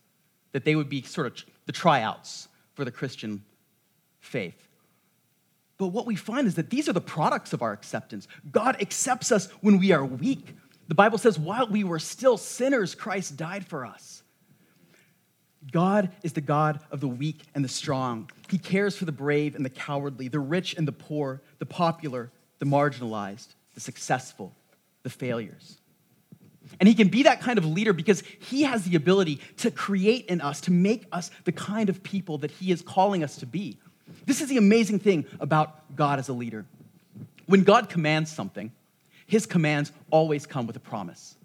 that 0.52 0.66
they 0.66 0.76
would 0.76 0.90
be 0.90 1.02
sort 1.04 1.28
of 1.28 1.46
the 1.66 1.72
tryouts 1.72 2.48
for 2.74 2.84
the 2.86 2.92
Christian 2.92 3.44
faith. 4.20 4.68
But 5.78 5.88
what 5.88 6.06
we 6.06 6.16
find 6.16 6.48
is 6.48 6.56
that 6.56 6.70
these 6.70 6.90
are 6.90 6.94
the 6.94 7.02
products 7.02 7.54
of 7.54 7.62
our 7.62 7.72
acceptance. 7.72 8.28
God 8.52 8.82
accepts 8.82 9.32
us 9.32 9.50
when 9.62 9.80
we 9.80 9.92
are 9.92 10.04
weak. 10.04 10.56
The 10.88 10.96
Bible 10.96 11.18
says, 11.18 11.40
while 11.40 11.68
we 11.68 11.84
were 11.84 12.00
still 12.00 12.38
sinners, 12.38 12.96
Christ 12.96 13.38
died 13.38 13.66
for 13.66 13.86
us. 13.86 14.24
God 15.72 16.12
is 16.24 16.34
the 16.34 16.42
God 16.42 16.80
of 16.92 17.02
the 17.02 17.08
weak 17.08 17.42
and 17.54 17.64
the 17.64 17.70
strong. 17.70 18.30
He 18.50 18.58
cares 18.58 18.96
for 18.96 19.06
the 19.06 19.12
brave 19.12 19.56
and 19.56 19.66
the 19.66 19.70
cowardly, 19.70 20.28
the 20.28 20.40
rich 20.40 20.76
and 20.76 20.88
the 20.88 20.92
poor, 20.92 21.42
the 21.60 21.66
popular, 21.66 22.32
the 22.60 22.66
marginalized, 22.66 23.48
the 23.74 23.82
successful, 23.82 24.56
the 25.04 25.10
failures. 25.10 25.80
And 26.80 26.88
he 26.88 26.96
can 26.96 27.08
be 27.08 27.24
that 27.24 27.42
kind 27.42 27.58
of 27.58 27.66
leader 27.66 27.94
because 27.94 28.24
he 28.40 28.64
has 28.64 28.84
the 28.84 28.96
ability 28.96 29.42
to 29.58 29.72
create 29.72 30.28
in 30.28 30.40
us, 30.40 30.62
to 30.62 30.72
make 30.72 31.06
us 31.12 31.32
the 31.44 31.52
kind 31.52 31.90
of 31.90 32.04
people 32.04 32.38
that 32.40 32.52
he 32.52 32.72
is 32.72 32.82
calling 32.82 33.24
us 33.24 33.38
to 33.38 33.46
be. 33.46 33.78
This 34.26 34.42
is 34.42 34.50
the 34.50 34.58
amazing 34.58 35.00
thing 35.00 35.26
about 35.40 35.96
God 35.96 36.20
as 36.20 36.30
a 36.30 36.34
leader. 36.34 36.66
When 37.48 37.64
God 37.64 37.90
commands 37.90 38.32
something, 38.32 38.72
his 39.26 39.46
commands 39.46 39.92
always 40.12 40.46
come 40.46 40.68
with 40.68 40.76
a 40.76 40.80
promise. 40.80 41.36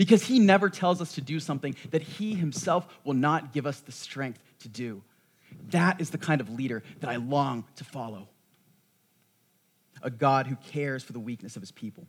Because 0.00 0.22
he 0.22 0.38
never 0.38 0.70
tells 0.70 1.02
us 1.02 1.12
to 1.16 1.20
do 1.20 1.38
something 1.38 1.76
that 1.90 2.00
he 2.00 2.32
himself 2.32 2.88
will 3.04 3.12
not 3.12 3.52
give 3.52 3.66
us 3.66 3.80
the 3.80 3.92
strength 3.92 4.42
to 4.60 4.68
do. 4.70 5.02
That 5.72 6.00
is 6.00 6.08
the 6.08 6.16
kind 6.16 6.40
of 6.40 6.48
leader 6.48 6.82
that 7.00 7.10
I 7.10 7.16
long 7.16 7.66
to 7.76 7.84
follow. 7.84 8.26
A 10.02 10.08
God 10.08 10.46
who 10.46 10.56
cares 10.56 11.04
for 11.04 11.12
the 11.12 11.20
weakness 11.20 11.54
of 11.54 11.60
his 11.60 11.70
people. 11.70 12.06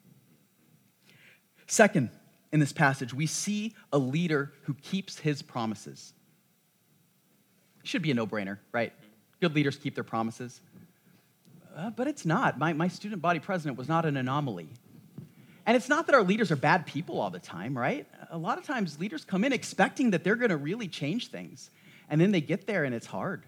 Second, 1.67 2.12
in 2.53 2.62
this 2.62 2.71
passage, 2.71 3.13
we 3.13 3.25
see 3.25 3.75
a 3.91 3.98
leader 3.98 4.53
who 4.62 4.74
keeps 4.75 5.19
his 5.19 5.41
promises. 5.41 6.13
Should 7.83 8.03
be 8.03 8.12
a 8.12 8.13
no 8.13 8.25
brainer, 8.25 8.60
right? 8.71 8.93
Good 9.41 9.53
leaders 9.53 9.75
keep 9.75 9.95
their 9.95 10.05
promises. 10.05 10.62
Uh, 11.75 11.89
but 11.89 12.07
it's 12.07 12.25
not. 12.25 12.57
My, 12.57 12.71
my 12.71 12.88
student 12.88 13.21
body 13.21 13.39
president 13.39 13.77
was 13.77 13.89
not 13.89 14.05
an 14.05 14.15
anomaly. 14.15 14.69
And 15.65 15.77
it's 15.77 15.89
not 15.89 16.08
that 16.08 16.15
our 16.15 16.24
leaders 16.24 16.51
are 16.51 16.56
bad 16.56 16.86
people 16.86 17.20
all 17.20 17.30
the 17.30 17.39
time, 17.39 17.77
right? 17.77 18.08
A 18.30 18.38
lot 18.38 18.58
of 18.58 18.65
times 18.65 19.00
leaders 19.00 19.24
come 19.24 19.44
in 19.44 19.53
expecting 19.53 20.12
that 20.12 20.24
they're 20.24 20.36
going 20.36 20.50
to 20.50 20.58
really 20.58 20.88
change 20.88 21.30
things. 21.30 21.70
And 22.10 22.20
then 22.20 22.32
they 22.32 22.41
get 22.41 22.68
there 22.68 22.84
and 22.84 22.96
it's 22.96 23.06
hard. 23.06 23.46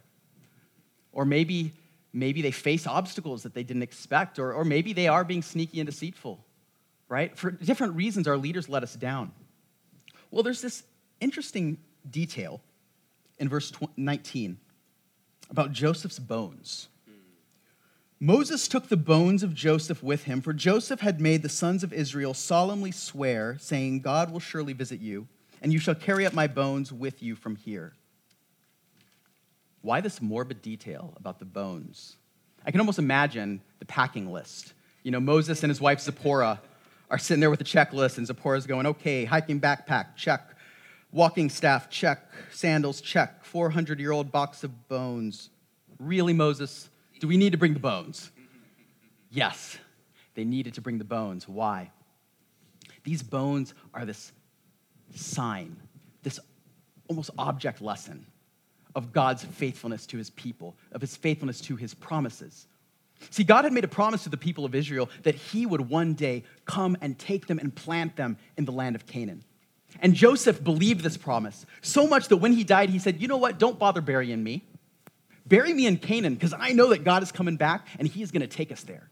Or 1.11 1.25
maybe, 1.25 1.73
maybe 2.13 2.41
they 2.41 2.51
face 2.51 2.85
obstacles 2.87 3.43
that 3.43 3.53
they 3.53 3.63
didn't 3.63 3.83
expect, 3.83 4.39
or, 4.39 4.53
or 4.53 4.63
maybe 4.63 4.93
they 4.93 5.07
are 5.07 5.23
being 5.23 5.41
sneaky 5.41 5.79
and 5.79 5.87
deceitful 5.87 6.43
right? 7.13 7.37
For 7.37 7.51
different 7.51 7.93
reasons, 7.93 8.27
our 8.27 8.37
leaders 8.37 8.67
let 8.67 8.81
us 8.81 8.95
down. 8.95 9.31
Well, 10.31 10.41
there's 10.41 10.61
this 10.61 10.81
interesting 11.19 11.77
detail 12.09 12.59
in 13.37 13.49
verse 13.49 13.71
19 13.97 14.57
about 15.51 15.71
Joseph's 15.71 16.17
bones. 16.17 16.87
Moses 18.23 18.69
took 18.69 18.87
the 18.87 18.95
bones 18.95 19.43
of 19.43 19.53
Joseph 19.53 20.01
with 20.01 20.23
him, 20.23 20.39
for 20.39 20.53
Joseph 20.53 21.01
had 21.01 21.19
made 21.19 21.41
the 21.41 21.49
sons 21.49 21.83
of 21.83 21.91
Israel 21.91 22.33
solemnly 22.33 22.89
swear, 22.89 23.57
saying, 23.59 23.99
God 23.99 24.31
will 24.31 24.39
surely 24.39 24.71
visit 24.71 25.01
you, 25.01 25.27
and 25.61 25.73
you 25.73 25.79
shall 25.79 25.93
carry 25.93 26.25
up 26.25 26.31
my 26.31 26.47
bones 26.47 26.93
with 26.93 27.21
you 27.21 27.35
from 27.35 27.57
here. 27.57 27.91
Why 29.81 29.99
this 29.99 30.21
morbid 30.21 30.61
detail 30.61 31.13
about 31.17 31.39
the 31.39 31.43
bones? 31.43 32.15
I 32.65 32.71
can 32.71 32.79
almost 32.79 32.97
imagine 32.97 33.59
the 33.79 33.85
packing 33.85 34.31
list. 34.31 34.71
You 35.03 35.11
know, 35.11 35.19
Moses 35.19 35.61
and 35.61 35.69
his 35.69 35.81
wife 35.81 35.99
Zipporah 35.99 36.61
are 37.09 37.17
sitting 37.17 37.41
there 37.41 37.49
with 37.49 37.59
a 37.59 37.65
checklist, 37.65 38.17
and 38.19 38.25
Zipporah's 38.25 38.65
going, 38.65 38.85
okay, 38.85 39.25
hiking 39.25 39.59
backpack, 39.59 40.15
check. 40.15 40.55
Walking 41.11 41.49
staff, 41.49 41.89
check. 41.89 42.25
Sandals, 42.53 43.01
check. 43.01 43.43
400 43.43 43.99
year 43.99 44.13
old 44.13 44.31
box 44.31 44.63
of 44.63 44.87
bones. 44.87 45.49
Really, 45.99 46.31
Moses? 46.31 46.89
Do 47.19 47.27
we 47.27 47.37
need 47.37 47.51
to 47.51 47.57
bring 47.57 47.73
the 47.73 47.79
bones? 47.79 48.31
Yes, 49.29 49.77
they 50.35 50.43
needed 50.43 50.75
to 50.75 50.81
bring 50.81 50.97
the 50.97 51.03
bones. 51.03 51.47
Why? 51.47 51.91
These 53.03 53.23
bones 53.23 53.73
are 53.93 54.05
this 54.05 54.31
sign, 55.15 55.77
this 56.23 56.39
almost 57.07 57.31
object 57.37 57.81
lesson 57.81 58.25
of 58.95 59.11
God's 59.11 59.43
faithfulness 59.43 60.05
to 60.07 60.17
his 60.17 60.29
people, 60.31 60.75
of 60.91 61.01
his 61.01 61.15
faithfulness 61.15 61.61
to 61.61 61.75
his 61.75 61.93
promises. 61.93 62.67
See, 63.29 63.43
God 63.43 63.63
had 63.63 63.73
made 63.73 63.83
a 63.83 63.89
promise 63.89 64.23
to 64.23 64.29
the 64.29 64.37
people 64.37 64.65
of 64.65 64.75
Israel 64.75 65.09
that 65.23 65.35
he 65.35 65.65
would 65.65 65.89
one 65.89 66.13
day 66.13 66.43
come 66.65 66.97
and 67.01 67.17
take 67.17 67.47
them 67.47 67.59
and 67.59 67.73
plant 67.73 68.15
them 68.15 68.37
in 68.57 68.65
the 68.65 68.71
land 68.71 68.95
of 68.95 69.05
Canaan. 69.05 69.43
And 70.01 70.13
Joseph 70.13 70.63
believed 70.63 71.01
this 71.01 71.17
promise 71.17 71.65
so 71.81 72.07
much 72.07 72.27
that 72.29 72.37
when 72.37 72.53
he 72.53 72.63
died, 72.63 72.89
he 72.89 72.99
said, 72.99 73.21
You 73.21 73.27
know 73.27 73.37
what? 73.37 73.59
Don't 73.59 73.77
bother 73.77 74.01
burying 74.01 74.43
me. 74.43 74.63
Bury 75.45 75.73
me 75.73 75.85
in 75.85 75.97
Canaan 75.97 76.35
because 76.35 76.53
I 76.57 76.71
know 76.71 76.89
that 76.89 77.03
God 77.03 77.23
is 77.23 77.31
coming 77.31 77.57
back 77.57 77.87
and 77.99 78.07
he 78.07 78.21
is 78.21 78.31
going 78.31 78.41
to 78.41 78.47
take 78.47 78.71
us 78.71 78.83
there. 78.83 79.09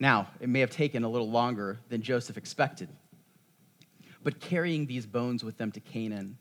Now, 0.00 0.28
it 0.40 0.48
may 0.48 0.60
have 0.60 0.70
taken 0.70 1.04
a 1.04 1.08
little 1.08 1.30
longer 1.30 1.78
than 1.88 2.02
Joseph 2.02 2.36
expected, 2.36 2.88
but 4.24 4.40
carrying 4.40 4.86
these 4.86 5.06
bones 5.06 5.44
with 5.44 5.58
them 5.58 5.70
to 5.72 5.80
Canaan 5.80 6.38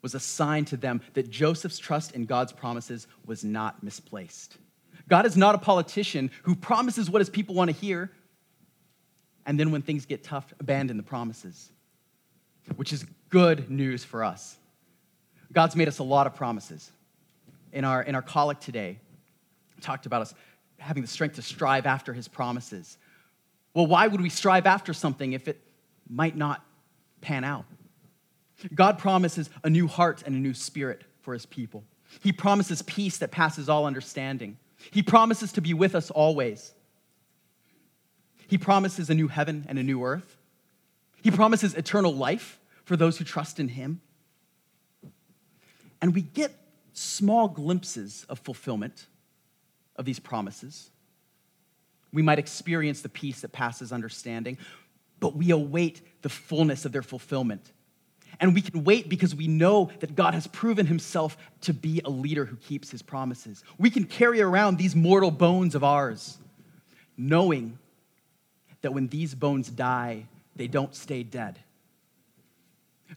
was 0.00 0.14
a 0.14 0.20
sign 0.20 0.64
to 0.66 0.76
them 0.76 1.00
that 1.14 1.28
Joseph's 1.28 1.78
trust 1.78 2.12
in 2.12 2.24
God's 2.24 2.52
promises 2.52 3.08
was 3.26 3.42
not 3.42 3.82
misplaced. 3.82 4.56
God 5.08 5.26
is 5.26 5.36
not 5.36 5.56
a 5.56 5.58
politician 5.58 6.30
who 6.42 6.54
promises 6.54 7.10
what 7.10 7.20
his 7.20 7.30
people 7.30 7.56
want 7.56 7.68
to 7.68 7.76
hear, 7.76 8.12
and 9.44 9.58
then 9.58 9.72
when 9.72 9.82
things 9.82 10.06
get 10.06 10.22
tough, 10.22 10.52
abandon 10.60 10.96
the 10.96 11.02
promises, 11.02 11.72
which 12.76 12.92
is 12.92 13.04
good 13.30 13.70
news 13.70 14.04
for 14.04 14.22
us. 14.22 14.56
God's 15.52 15.74
made 15.74 15.88
us 15.88 15.98
a 15.98 16.04
lot 16.04 16.26
of 16.26 16.34
promises. 16.34 16.92
In 17.72 17.84
our, 17.84 18.02
in 18.02 18.14
our 18.14 18.22
collect 18.22 18.62
today, 18.62 18.98
talked 19.80 20.06
about 20.06 20.22
us 20.22 20.34
having 20.78 21.02
the 21.02 21.08
strength 21.08 21.36
to 21.36 21.42
strive 21.42 21.86
after 21.86 22.12
his 22.12 22.28
promises. 22.28 22.98
Well, 23.74 23.86
why 23.86 24.06
would 24.06 24.20
we 24.20 24.30
strive 24.30 24.66
after 24.66 24.92
something 24.92 25.32
if 25.32 25.48
it 25.48 25.60
might 26.08 26.36
not 26.36 26.64
pan 27.20 27.44
out? 27.44 27.64
God 28.74 28.98
promises 28.98 29.50
a 29.62 29.70
new 29.70 29.86
heart 29.86 30.22
and 30.24 30.34
a 30.34 30.38
new 30.38 30.54
spirit 30.54 31.02
for 31.20 31.32
his 31.32 31.46
people. 31.46 31.84
He 32.20 32.32
promises 32.32 32.82
peace 32.82 33.18
that 33.18 33.30
passes 33.30 33.68
all 33.68 33.86
understanding. 33.86 34.56
He 34.90 35.02
promises 35.02 35.52
to 35.52 35.60
be 35.60 35.74
with 35.74 35.94
us 35.94 36.10
always. 36.10 36.72
He 38.48 38.56
promises 38.58 39.10
a 39.10 39.14
new 39.14 39.28
heaven 39.28 39.66
and 39.68 39.78
a 39.78 39.82
new 39.82 40.02
earth. 40.02 40.36
He 41.22 41.30
promises 41.30 41.74
eternal 41.74 42.14
life 42.14 42.58
for 42.84 42.96
those 42.96 43.18
who 43.18 43.24
trust 43.24 43.60
in 43.60 43.68
Him. 43.68 44.00
And 46.00 46.14
we 46.14 46.22
get 46.22 46.52
small 46.98 47.48
glimpses 47.48 48.26
of 48.28 48.38
fulfillment 48.38 49.06
of 49.96 50.04
these 50.04 50.18
promises. 50.18 50.90
We 52.12 52.22
might 52.22 52.38
experience 52.38 53.02
the 53.02 53.08
peace 53.08 53.42
that 53.42 53.52
passes 53.52 53.92
understanding, 53.92 54.58
but 55.20 55.36
we 55.36 55.50
await 55.50 56.22
the 56.22 56.28
fullness 56.28 56.84
of 56.84 56.92
their 56.92 57.02
fulfillment 57.02 57.72
and 58.40 58.54
we 58.54 58.60
can 58.60 58.84
wait 58.84 59.08
because 59.08 59.34
we 59.34 59.48
know 59.48 59.90
that 60.00 60.14
God 60.14 60.34
has 60.34 60.46
proven 60.46 60.86
himself 60.86 61.36
to 61.62 61.74
be 61.74 62.00
a 62.04 62.10
leader 62.10 62.44
who 62.44 62.56
keeps 62.56 62.90
his 62.90 63.02
promises. 63.02 63.64
We 63.78 63.90
can 63.90 64.04
carry 64.04 64.40
around 64.40 64.78
these 64.78 64.94
mortal 64.94 65.30
bones 65.30 65.74
of 65.74 65.82
ours, 65.82 66.38
knowing 67.16 67.78
that 68.82 68.92
when 68.92 69.08
these 69.08 69.34
bones 69.34 69.68
die, 69.68 70.26
they 70.54 70.68
don't 70.68 70.94
stay 70.94 71.22
dead. 71.22 71.58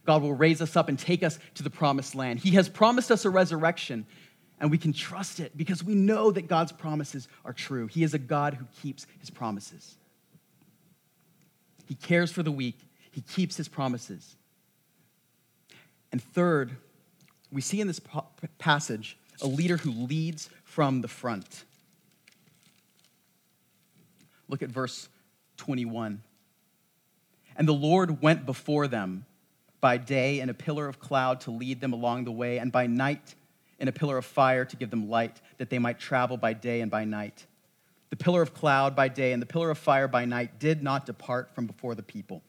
God 0.04 0.22
will 0.22 0.32
raise 0.32 0.60
us 0.60 0.76
up 0.76 0.88
and 0.88 0.98
take 0.98 1.22
us 1.22 1.38
to 1.54 1.62
the 1.62 1.70
promised 1.70 2.14
land. 2.14 2.40
He 2.40 2.52
has 2.52 2.68
promised 2.68 3.10
us 3.10 3.24
a 3.24 3.30
resurrection, 3.30 4.06
and 4.60 4.70
we 4.70 4.78
can 4.78 4.92
trust 4.92 5.40
it 5.40 5.56
because 5.56 5.84
we 5.84 5.94
know 5.94 6.30
that 6.30 6.48
God's 6.48 6.72
promises 6.72 7.28
are 7.44 7.52
true. 7.52 7.86
He 7.86 8.02
is 8.02 8.14
a 8.14 8.18
God 8.18 8.54
who 8.54 8.66
keeps 8.82 9.06
his 9.20 9.30
promises. 9.30 9.96
He 11.86 11.94
cares 11.94 12.32
for 12.32 12.42
the 12.42 12.52
weak, 12.52 12.78
he 13.10 13.20
keeps 13.20 13.56
his 13.56 13.68
promises. 13.68 14.36
And 16.10 16.22
third, 16.22 16.76
we 17.50 17.60
see 17.60 17.80
in 17.80 17.86
this 17.86 18.00
passage 18.58 19.16
a 19.40 19.46
leader 19.46 19.76
who 19.76 19.90
leads 19.90 20.48
from 20.64 21.00
the 21.00 21.08
front. 21.08 21.64
Look 24.48 24.62
at 24.62 24.68
verse 24.68 25.08
21. 25.56 26.22
And 27.56 27.68
the 27.68 27.72
Lord 27.72 28.22
went 28.22 28.46
before 28.46 28.88
them 28.88 29.26
by 29.82 29.98
day 29.98 30.40
in 30.40 30.48
a 30.48 30.54
pillar 30.54 30.88
of 30.88 30.98
cloud 30.98 31.42
to 31.42 31.50
lead 31.50 31.82
them 31.82 31.92
along 31.92 32.24
the 32.24 32.32
way, 32.32 32.56
and 32.56 32.72
by 32.72 32.86
night 32.86 33.34
in 33.78 33.88
a 33.88 33.92
pillar 33.92 34.16
of 34.16 34.24
fire 34.24 34.64
to 34.64 34.76
give 34.76 34.88
them 34.88 35.10
light, 35.10 35.42
that 35.58 35.68
they 35.68 35.78
might 35.78 35.98
travel 35.98 36.38
by 36.38 36.54
day 36.54 36.80
and 36.80 36.90
by 36.90 37.04
night. 37.04 37.46
The 38.08 38.16
pillar 38.16 38.40
of 38.40 38.54
cloud 38.54 38.96
by 38.96 39.08
day 39.08 39.34
and 39.34 39.42
the 39.42 39.46
pillar 39.46 39.68
of 39.68 39.76
fire 39.76 40.08
by 40.08 40.24
night 40.24 40.58
did 40.58 40.82
not 40.82 41.04
depart 41.04 41.54
from 41.54 41.66
before 41.66 41.94
the 41.94 42.02
people 42.02 42.42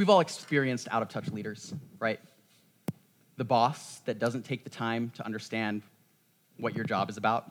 We've 0.00 0.08
all 0.08 0.20
experienced 0.20 0.88
out 0.90 1.02
of 1.02 1.08
touch 1.08 1.28
leaders, 1.28 1.74
right? 1.98 2.20
The 3.36 3.44
boss 3.44 3.98
that 4.06 4.18
doesn't 4.18 4.46
take 4.46 4.64
the 4.64 4.70
time 4.70 5.10
to 5.16 5.26
understand 5.26 5.82
what 6.58 6.74
your 6.74 6.84
job 6.84 7.10
is 7.10 7.18
about. 7.18 7.50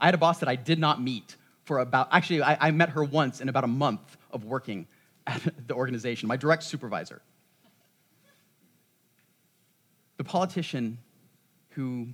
I 0.00 0.06
had 0.06 0.14
a 0.14 0.18
boss 0.18 0.38
that 0.40 0.48
I 0.48 0.56
did 0.56 0.78
not 0.78 1.00
meet 1.00 1.36
for 1.64 1.78
about, 1.78 2.08
actually, 2.10 2.42
I, 2.42 2.68
I 2.68 2.70
met 2.70 2.88
her 2.90 3.04
once 3.04 3.40
in 3.40 3.48
about 3.48 3.64
a 3.64 3.68
month 3.68 4.16
of 4.32 4.44
working 4.44 4.88
at 5.26 5.40
the 5.66 5.74
organization, 5.74 6.28
my 6.28 6.36
direct 6.36 6.62
supervisor. 6.62 7.22
The 10.16 10.24
politician 10.24 10.98
who 11.70 12.08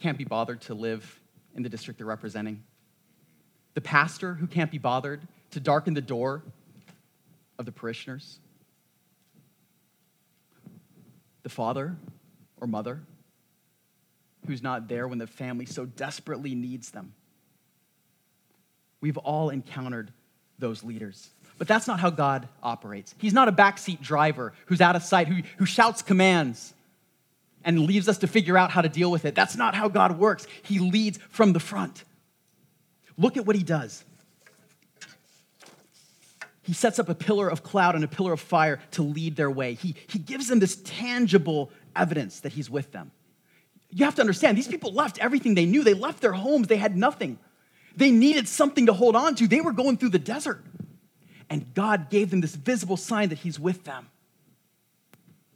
can't 0.00 0.18
be 0.18 0.24
bothered 0.24 0.60
to 0.62 0.74
live 0.74 1.20
in 1.54 1.62
the 1.62 1.68
district 1.68 1.98
they're 1.98 2.06
representing, 2.06 2.62
the 3.74 3.80
pastor 3.80 4.34
who 4.34 4.46
can't 4.46 4.70
be 4.70 4.78
bothered 4.78 5.20
to 5.50 5.60
darken 5.60 5.94
the 5.94 6.00
door 6.00 6.42
of 7.58 7.66
the 7.66 7.72
parishioners, 7.72 8.38
the 11.42 11.48
father 11.48 11.96
or 12.60 12.66
mother 12.66 13.00
who's 14.46 14.62
not 14.62 14.88
there 14.88 15.08
when 15.08 15.18
the 15.18 15.26
family 15.26 15.66
so 15.66 15.84
desperately 15.84 16.54
needs 16.54 16.90
them. 16.90 17.12
We've 19.00 19.16
all 19.18 19.50
encountered 19.50 20.12
those 20.58 20.82
leaders. 20.82 21.30
But 21.58 21.68
that's 21.68 21.86
not 21.86 22.00
how 22.00 22.10
God 22.10 22.48
operates. 22.62 23.14
He's 23.18 23.32
not 23.32 23.48
a 23.48 23.52
backseat 23.52 24.00
driver 24.00 24.52
who's 24.66 24.80
out 24.80 24.96
of 24.96 25.02
sight, 25.02 25.28
who, 25.28 25.42
who 25.56 25.66
shouts 25.66 26.02
commands 26.02 26.74
and 27.64 27.80
leaves 27.80 28.08
us 28.08 28.18
to 28.18 28.26
figure 28.26 28.56
out 28.56 28.70
how 28.70 28.82
to 28.82 28.88
deal 28.88 29.10
with 29.10 29.24
it. 29.24 29.34
That's 29.34 29.56
not 29.56 29.74
how 29.74 29.88
God 29.88 30.18
works. 30.18 30.46
He 30.62 30.78
leads 30.78 31.18
from 31.30 31.52
the 31.52 31.60
front. 31.60 32.04
Look 33.16 33.36
at 33.36 33.46
what 33.46 33.56
he 33.56 33.62
does. 33.62 34.04
He 36.62 36.72
sets 36.72 36.98
up 36.98 37.08
a 37.08 37.14
pillar 37.14 37.48
of 37.48 37.62
cloud 37.62 37.94
and 37.94 38.04
a 38.04 38.08
pillar 38.08 38.32
of 38.32 38.40
fire 38.40 38.80
to 38.92 39.02
lead 39.02 39.36
their 39.36 39.50
way. 39.50 39.74
He, 39.74 39.94
he 40.08 40.18
gives 40.18 40.48
them 40.48 40.58
this 40.58 40.76
tangible 40.84 41.70
evidence 41.94 42.40
that 42.40 42.52
he's 42.52 42.68
with 42.68 42.92
them. 42.92 43.12
You 43.90 44.04
have 44.04 44.16
to 44.16 44.20
understand, 44.20 44.58
these 44.58 44.68
people 44.68 44.92
left 44.92 45.18
everything 45.18 45.54
they 45.54 45.64
knew. 45.64 45.84
They 45.84 45.94
left 45.94 46.20
their 46.20 46.32
homes, 46.32 46.66
they 46.66 46.76
had 46.76 46.96
nothing. 46.96 47.38
They 47.96 48.10
needed 48.10 48.46
something 48.46 48.86
to 48.86 48.92
hold 48.92 49.16
on 49.16 49.34
to. 49.36 49.48
They 49.48 49.60
were 49.60 49.72
going 49.72 49.96
through 49.96 50.10
the 50.10 50.18
desert. 50.18 50.62
And 51.48 51.72
God 51.74 52.10
gave 52.10 52.30
them 52.30 52.40
this 52.40 52.54
visible 52.54 52.96
sign 52.96 53.30
that 53.30 53.38
He's 53.38 53.58
with 53.58 53.84
them, 53.84 54.08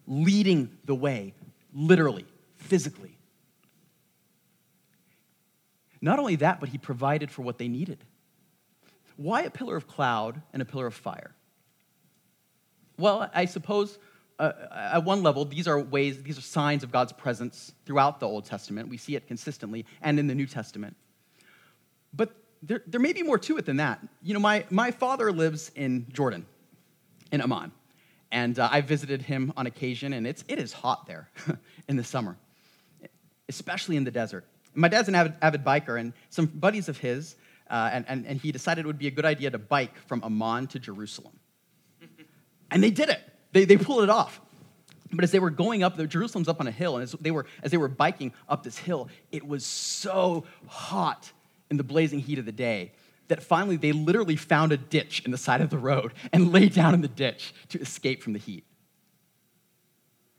leading 0.06 0.70
the 0.85 0.94
way, 0.94 1.35
literally, 1.75 2.25
physically. 2.56 3.16
Not 6.00 6.18
only 6.18 6.37
that, 6.37 6.61
but 6.61 6.68
He 6.68 6.78
provided 6.78 7.30
for 7.30 7.42
what 7.42 7.59
they 7.59 7.68
needed. 7.68 7.99
Why 9.16 9.42
a 9.42 9.50
pillar 9.50 9.76
of 9.76 9.87
cloud 9.87 10.40
and 10.52 10.62
a 10.62 10.64
pillar 10.64 10.87
of 10.87 10.94
fire? 10.94 11.35
Well, 12.97 13.30
I 13.35 13.44
suppose 13.47 13.99
uh, 14.38 14.52
at 14.73 15.04
one 15.04 15.23
level, 15.23 15.44
these 15.44 15.68
are 15.68 15.78
ways, 15.78 16.23
these 16.23 16.38
are 16.38 16.42
signs 16.42 16.82
of 16.82 16.90
God's 16.90 17.12
presence 17.12 17.73
throughout 17.85 18.20
the 18.20 18.26
Old 18.26 18.47
Testament. 18.47 18.88
We 18.88 18.97
see 18.97 19.16
it 19.16 19.26
consistently 19.26 19.85
and 20.00 20.18
in 20.18 20.26
the 20.26 20.35
New 20.35 20.47
Testament. 20.47 20.97
But 22.12 22.32
there, 22.62 22.82
there 22.86 23.00
may 23.00 23.12
be 23.12 23.22
more 23.22 23.38
to 23.38 23.56
it 23.56 23.66
than 23.66 23.78
that. 23.78 24.00
You 24.22 24.34
know, 24.34 24.40
my, 24.40 24.64
my 24.70 24.90
father 24.90 25.32
lives 25.32 25.70
in 25.74 26.06
Jordan, 26.12 26.46
in 27.32 27.40
Amman. 27.40 27.72
And 28.32 28.58
uh, 28.58 28.68
I 28.70 28.80
visited 28.80 29.22
him 29.22 29.52
on 29.56 29.66
occasion, 29.66 30.12
and 30.12 30.26
it's, 30.26 30.44
it 30.46 30.58
is 30.58 30.72
hot 30.72 31.06
there 31.06 31.28
in 31.88 31.96
the 31.96 32.04
summer, 32.04 32.36
especially 33.48 33.96
in 33.96 34.04
the 34.04 34.10
desert. 34.10 34.44
My 34.74 34.88
dad's 34.88 35.08
an 35.08 35.16
avid, 35.16 35.34
avid 35.42 35.64
biker, 35.64 35.98
and 35.98 36.12
some 36.28 36.46
buddies 36.46 36.88
of 36.88 36.96
his, 36.98 37.34
uh, 37.68 37.90
and, 37.92 38.04
and, 38.08 38.26
and 38.26 38.40
he 38.40 38.52
decided 38.52 38.84
it 38.84 38.86
would 38.86 38.98
be 38.98 39.08
a 39.08 39.12
good 39.12 39.24
idea 39.24 39.50
to 39.50 39.58
bike 39.58 39.96
from 40.06 40.22
Amman 40.22 40.68
to 40.68 40.78
Jerusalem. 40.78 41.38
And 42.72 42.84
they 42.84 42.92
did 42.92 43.08
it. 43.08 43.20
They, 43.50 43.64
they 43.64 43.76
pulled 43.76 44.04
it 44.04 44.10
off. 44.10 44.40
But 45.12 45.24
as 45.24 45.32
they 45.32 45.40
were 45.40 45.50
going 45.50 45.82
up, 45.82 45.98
Jerusalem's 46.08 46.46
up 46.46 46.60
on 46.60 46.68
a 46.68 46.70
hill, 46.70 46.94
and 46.94 47.02
as 47.02 47.16
they, 47.20 47.32
were, 47.32 47.46
as 47.64 47.72
they 47.72 47.78
were 47.78 47.88
biking 47.88 48.32
up 48.48 48.62
this 48.62 48.78
hill, 48.78 49.08
it 49.32 49.44
was 49.44 49.66
so 49.66 50.44
hot 50.68 51.32
in 51.70 51.76
the 51.76 51.84
blazing 51.84 52.18
heat 52.18 52.38
of 52.38 52.46
the 52.46 52.52
day 52.52 52.92
that 53.28 53.42
finally 53.42 53.76
they 53.76 53.92
literally 53.92 54.36
found 54.36 54.72
a 54.72 54.76
ditch 54.76 55.22
in 55.24 55.30
the 55.30 55.38
side 55.38 55.60
of 55.60 55.70
the 55.70 55.78
road 55.78 56.12
and 56.32 56.52
lay 56.52 56.68
down 56.68 56.94
in 56.94 57.00
the 57.00 57.08
ditch 57.08 57.54
to 57.68 57.80
escape 57.80 58.22
from 58.22 58.32
the 58.32 58.38
heat. 58.38 58.64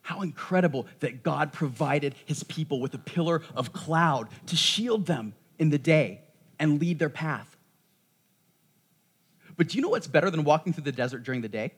How 0.02 0.22
incredible 0.22 0.88
that 1.00 1.24
God 1.24 1.54
provided 1.54 2.16
his 2.26 2.44
people 2.44 2.82
with 2.82 2.94
a 2.94 2.98
pillar 2.98 3.44
of 3.56 3.72
cloud 3.72 4.28
to 4.48 4.56
shield 4.56 5.06
them 5.06 5.34
in 5.58 5.70
the 5.70 5.78
day 5.78 6.22
and 6.60 6.82
lead 6.82 7.00
their 7.00 7.10
path. 7.10 7.56
But 9.56 9.70
do 9.70 9.78
you 9.78 9.82
know 9.82 9.90
what's 9.90 10.08
better 10.08 10.30
than 10.30 10.44
walking 10.44 10.74
through 10.74 10.84
the 10.84 10.92
desert 10.92 11.24
during 11.24 11.42
the 11.42 11.50
day? 11.50 11.72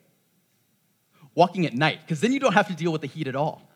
Walking 1.35 1.65
at 1.65 1.73
night, 1.73 1.99
because 2.01 2.21
then 2.21 2.31
you 2.31 2.39
don't 2.39 2.53
have 2.53 2.67
to 2.67 2.75
deal 2.75 2.91
with 2.91 3.01
the 3.01 3.07
heat 3.07 3.27
at 3.27 3.35
all. 3.35 3.69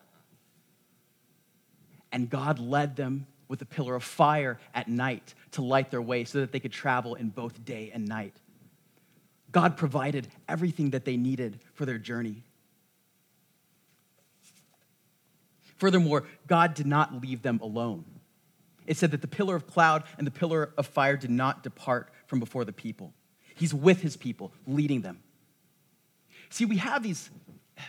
And 2.10 2.30
God 2.30 2.58
led 2.58 2.96
them 2.96 3.26
with 3.48 3.62
a 3.62 3.64
pillar 3.64 3.94
of 3.94 4.04
fire 4.04 4.58
at 4.74 4.88
night 4.88 5.34
to 5.52 5.62
light 5.62 5.90
their 5.90 6.02
way 6.02 6.24
so 6.24 6.40
that 6.40 6.52
they 6.52 6.60
could 6.60 6.72
travel 6.72 7.14
in 7.14 7.28
both 7.28 7.64
day 7.64 7.90
and 7.92 8.06
night. 8.06 8.36
God 9.50 9.76
provided 9.76 10.28
everything 10.48 10.90
that 10.90 11.04
they 11.04 11.16
needed 11.16 11.58
for 11.74 11.86
their 11.86 11.98
journey. 11.98 12.42
Furthermore, 15.78 16.24
God 16.46 16.74
did 16.74 16.86
not 16.86 17.22
leave 17.22 17.42
them 17.42 17.60
alone. 17.62 18.04
It 18.86 18.96
said 18.96 19.10
that 19.12 19.22
the 19.22 19.28
pillar 19.28 19.54
of 19.54 19.66
cloud 19.66 20.04
and 20.18 20.26
the 20.26 20.30
pillar 20.30 20.72
of 20.76 20.86
fire 20.86 21.16
did 21.16 21.30
not 21.30 21.62
depart 21.62 22.10
from 22.26 22.40
before 22.40 22.64
the 22.64 22.72
people. 22.72 23.12
He's 23.54 23.72
with 23.72 24.00
his 24.00 24.16
people, 24.16 24.52
leading 24.66 25.02
them. 25.02 25.20
See, 26.50 26.64
we 26.64 26.78
have 26.78 27.02
these 27.02 27.30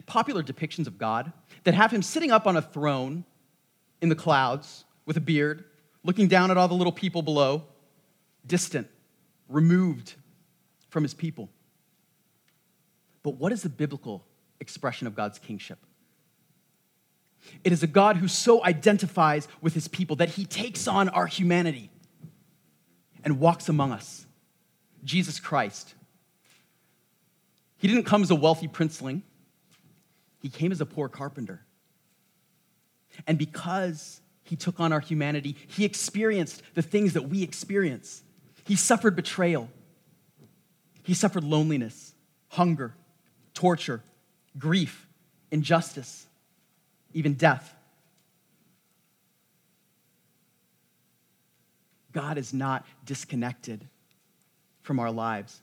popular 0.05 0.43
depictions 0.43 0.87
of 0.87 0.97
God 0.97 1.31
that 1.63 1.73
have 1.73 1.91
him 1.91 2.01
sitting 2.01 2.31
up 2.31 2.47
on 2.47 2.57
a 2.57 2.61
throne 2.61 3.23
in 4.01 4.09
the 4.09 4.15
clouds 4.15 4.85
with 5.09 5.17
a 5.17 5.21
beard, 5.21 5.63
looking 6.03 6.27
down 6.27 6.51
at 6.51 6.57
all 6.57 6.67
the 6.67 6.75
little 6.75 6.93
people 6.93 7.23
below, 7.23 7.63
distant, 8.45 8.87
removed 9.47 10.13
from 10.89 11.01
his 11.01 11.15
people. 11.15 11.49
But 13.23 13.31
what 13.31 13.51
is 13.51 13.63
the 13.63 13.69
biblical 13.69 14.23
expression 14.59 15.07
of 15.07 15.15
God's 15.15 15.39
kingship? 15.39 15.79
It 17.63 17.71
is 17.71 17.81
a 17.81 17.87
God 17.87 18.17
who 18.17 18.27
so 18.27 18.63
identifies 18.63 19.47
with 19.61 19.73
his 19.73 19.87
people 19.87 20.17
that 20.17 20.29
he 20.29 20.45
takes 20.45 20.87
on 20.87 21.09
our 21.09 21.25
humanity 21.25 21.89
and 23.23 23.39
walks 23.39 23.67
among 23.67 23.91
us. 23.91 24.27
Jesus 25.03 25.39
Christ. 25.39 25.95
He 27.77 27.87
didn't 27.87 28.03
come 28.03 28.21
as 28.21 28.29
a 28.29 28.35
wealthy 28.35 28.67
princeling, 28.67 29.23
he 30.39 30.49
came 30.49 30.71
as 30.71 30.81
a 30.81 30.85
poor 30.85 31.09
carpenter. 31.09 31.65
And 33.25 33.39
because 33.39 34.21
he 34.49 34.55
took 34.55 34.79
on 34.79 34.91
our 34.91 34.99
humanity. 34.99 35.55
He 35.67 35.85
experienced 35.85 36.63
the 36.73 36.81
things 36.81 37.13
that 37.13 37.29
we 37.29 37.43
experience. 37.43 38.23
He 38.65 38.75
suffered 38.75 39.15
betrayal. 39.15 39.69
He 41.03 41.13
suffered 41.13 41.43
loneliness, 41.43 42.15
hunger, 42.47 42.95
torture, 43.53 44.01
grief, 44.57 45.07
injustice, 45.51 46.25
even 47.13 47.35
death. 47.35 47.75
God 52.12 52.39
is 52.39 52.51
not 52.51 52.88
disconnected 53.05 53.88
from 54.81 54.99
our 54.99 55.12
lives. 55.12 55.62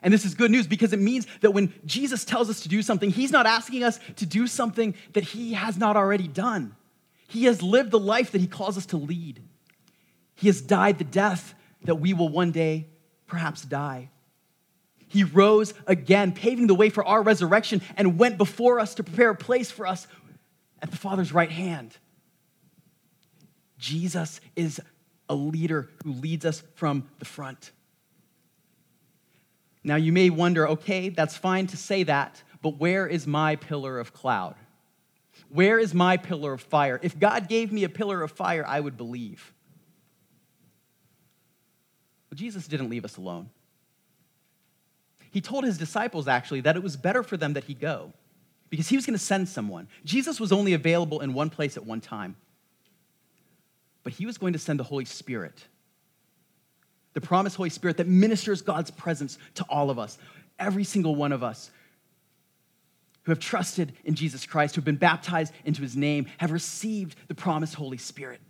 And 0.00 0.14
this 0.14 0.24
is 0.24 0.34
good 0.34 0.52
news 0.52 0.68
because 0.68 0.92
it 0.92 1.00
means 1.00 1.26
that 1.40 1.50
when 1.50 1.72
Jesus 1.84 2.24
tells 2.24 2.48
us 2.48 2.60
to 2.60 2.68
do 2.68 2.82
something, 2.82 3.10
he's 3.10 3.32
not 3.32 3.46
asking 3.46 3.82
us 3.82 3.98
to 4.16 4.26
do 4.26 4.46
something 4.46 4.94
that 5.14 5.24
he 5.24 5.54
has 5.54 5.76
not 5.76 5.96
already 5.96 6.28
done. 6.28 6.76
He 7.30 7.44
has 7.44 7.62
lived 7.62 7.92
the 7.92 7.98
life 7.98 8.32
that 8.32 8.40
he 8.40 8.48
calls 8.48 8.76
us 8.76 8.86
to 8.86 8.96
lead. 8.96 9.40
He 10.34 10.48
has 10.48 10.60
died 10.60 10.98
the 10.98 11.04
death 11.04 11.54
that 11.84 11.94
we 11.94 12.12
will 12.12 12.28
one 12.28 12.50
day 12.50 12.88
perhaps 13.28 13.62
die. 13.62 14.10
He 15.06 15.22
rose 15.22 15.72
again, 15.86 16.32
paving 16.32 16.66
the 16.66 16.74
way 16.74 16.90
for 16.90 17.04
our 17.04 17.22
resurrection, 17.22 17.82
and 17.96 18.18
went 18.18 18.36
before 18.36 18.80
us 18.80 18.96
to 18.96 19.04
prepare 19.04 19.30
a 19.30 19.36
place 19.36 19.70
for 19.70 19.86
us 19.86 20.08
at 20.82 20.90
the 20.90 20.96
Father's 20.96 21.32
right 21.32 21.52
hand. 21.52 21.96
Jesus 23.78 24.40
is 24.56 24.80
a 25.28 25.34
leader 25.36 25.88
who 26.02 26.12
leads 26.12 26.44
us 26.44 26.64
from 26.74 27.08
the 27.20 27.24
front. 27.24 27.70
Now, 29.84 29.96
you 29.96 30.12
may 30.12 30.30
wonder 30.30 30.68
okay, 30.68 31.10
that's 31.10 31.36
fine 31.36 31.68
to 31.68 31.76
say 31.76 32.02
that, 32.02 32.42
but 32.60 32.78
where 32.78 33.06
is 33.06 33.24
my 33.24 33.54
pillar 33.54 34.00
of 34.00 34.12
cloud? 34.12 34.56
Where 35.50 35.78
is 35.78 35.92
my 35.92 36.16
pillar 36.16 36.52
of 36.52 36.60
fire? 36.60 36.98
If 37.02 37.18
God 37.18 37.48
gave 37.48 37.72
me 37.72 37.84
a 37.84 37.88
pillar 37.88 38.22
of 38.22 38.30
fire, 38.30 38.64
I 38.66 38.78
would 38.78 38.96
believe. 38.96 39.52
Well, 42.30 42.36
Jesus 42.36 42.68
didn't 42.68 42.88
leave 42.88 43.04
us 43.04 43.16
alone. 43.16 43.50
He 45.32 45.40
told 45.40 45.64
his 45.64 45.76
disciples 45.76 46.28
actually 46.28 46.60
that 46.62 46.76
it 46.76 46.82
was 46.82 46.96
better 46.96 47.22
for 47.22 47.36
them 47.36 47.54
that 47.54 47.64
he 47.64 47.74
go 47.74 48.12
because 48.68 48.88
he 48.88 48.96
was 48.96 49.04
going 49.04 49.18
to 49.18 49.24
send 49.24 49.48
someone. 49.48 49.88
Jesus 50.04 50.38
was 50.38 50.52
only 50.52 50.72
available 50.72 51.20
in 51.20 51.34
one 51.34 51.50
place 51.50 51.76
at 51.76 51.84
one 51.84 52.00
time, 52.00 52.36
but 54.04 54.12
he 54.12 54.26
was 54.26 54.38
going 54.38 54.52
to 54.52 54.58
send 54.58 54.78
the 54.78 54.84
Holy 54.84 55.04
Spirit, 55.04 55.64
the 57.14 57.20
promised 57.20 57.56
Holy 57.56 57.70
Spirit 57.70 57.96
that 57.96 58.06
ministers 58.06 58.62
God's 58.62 58.92
presence 58.92 59.38
to 59.54 59.64
all 59.68 59.90
of 59.90 59.98
us, 59.98 60.16
every 60.60 60.84
single 60.84 61.16
one 61.16 61.32
of 61.32 61.42
us 61.42 61.72
who 63.22 63.32
have 63.32 63.38
trusted 63.38 63.92
in 64.04 64.14
Jesus 64.14 64.46
Christ, 64.46 64.74
who 64.74 64.80
have 64.80 64.84
been 64.84 64.96
baptized 64.96 65.52
into 65.64 65.82
his 65.82 65.96
name, 65.96 66.26
have 66.38 66.52
received 66.52 67.16
the 67.28 67.34
promised 67.34 67.74
Holy 67.74 67.98
Spirit. 67.98 68.40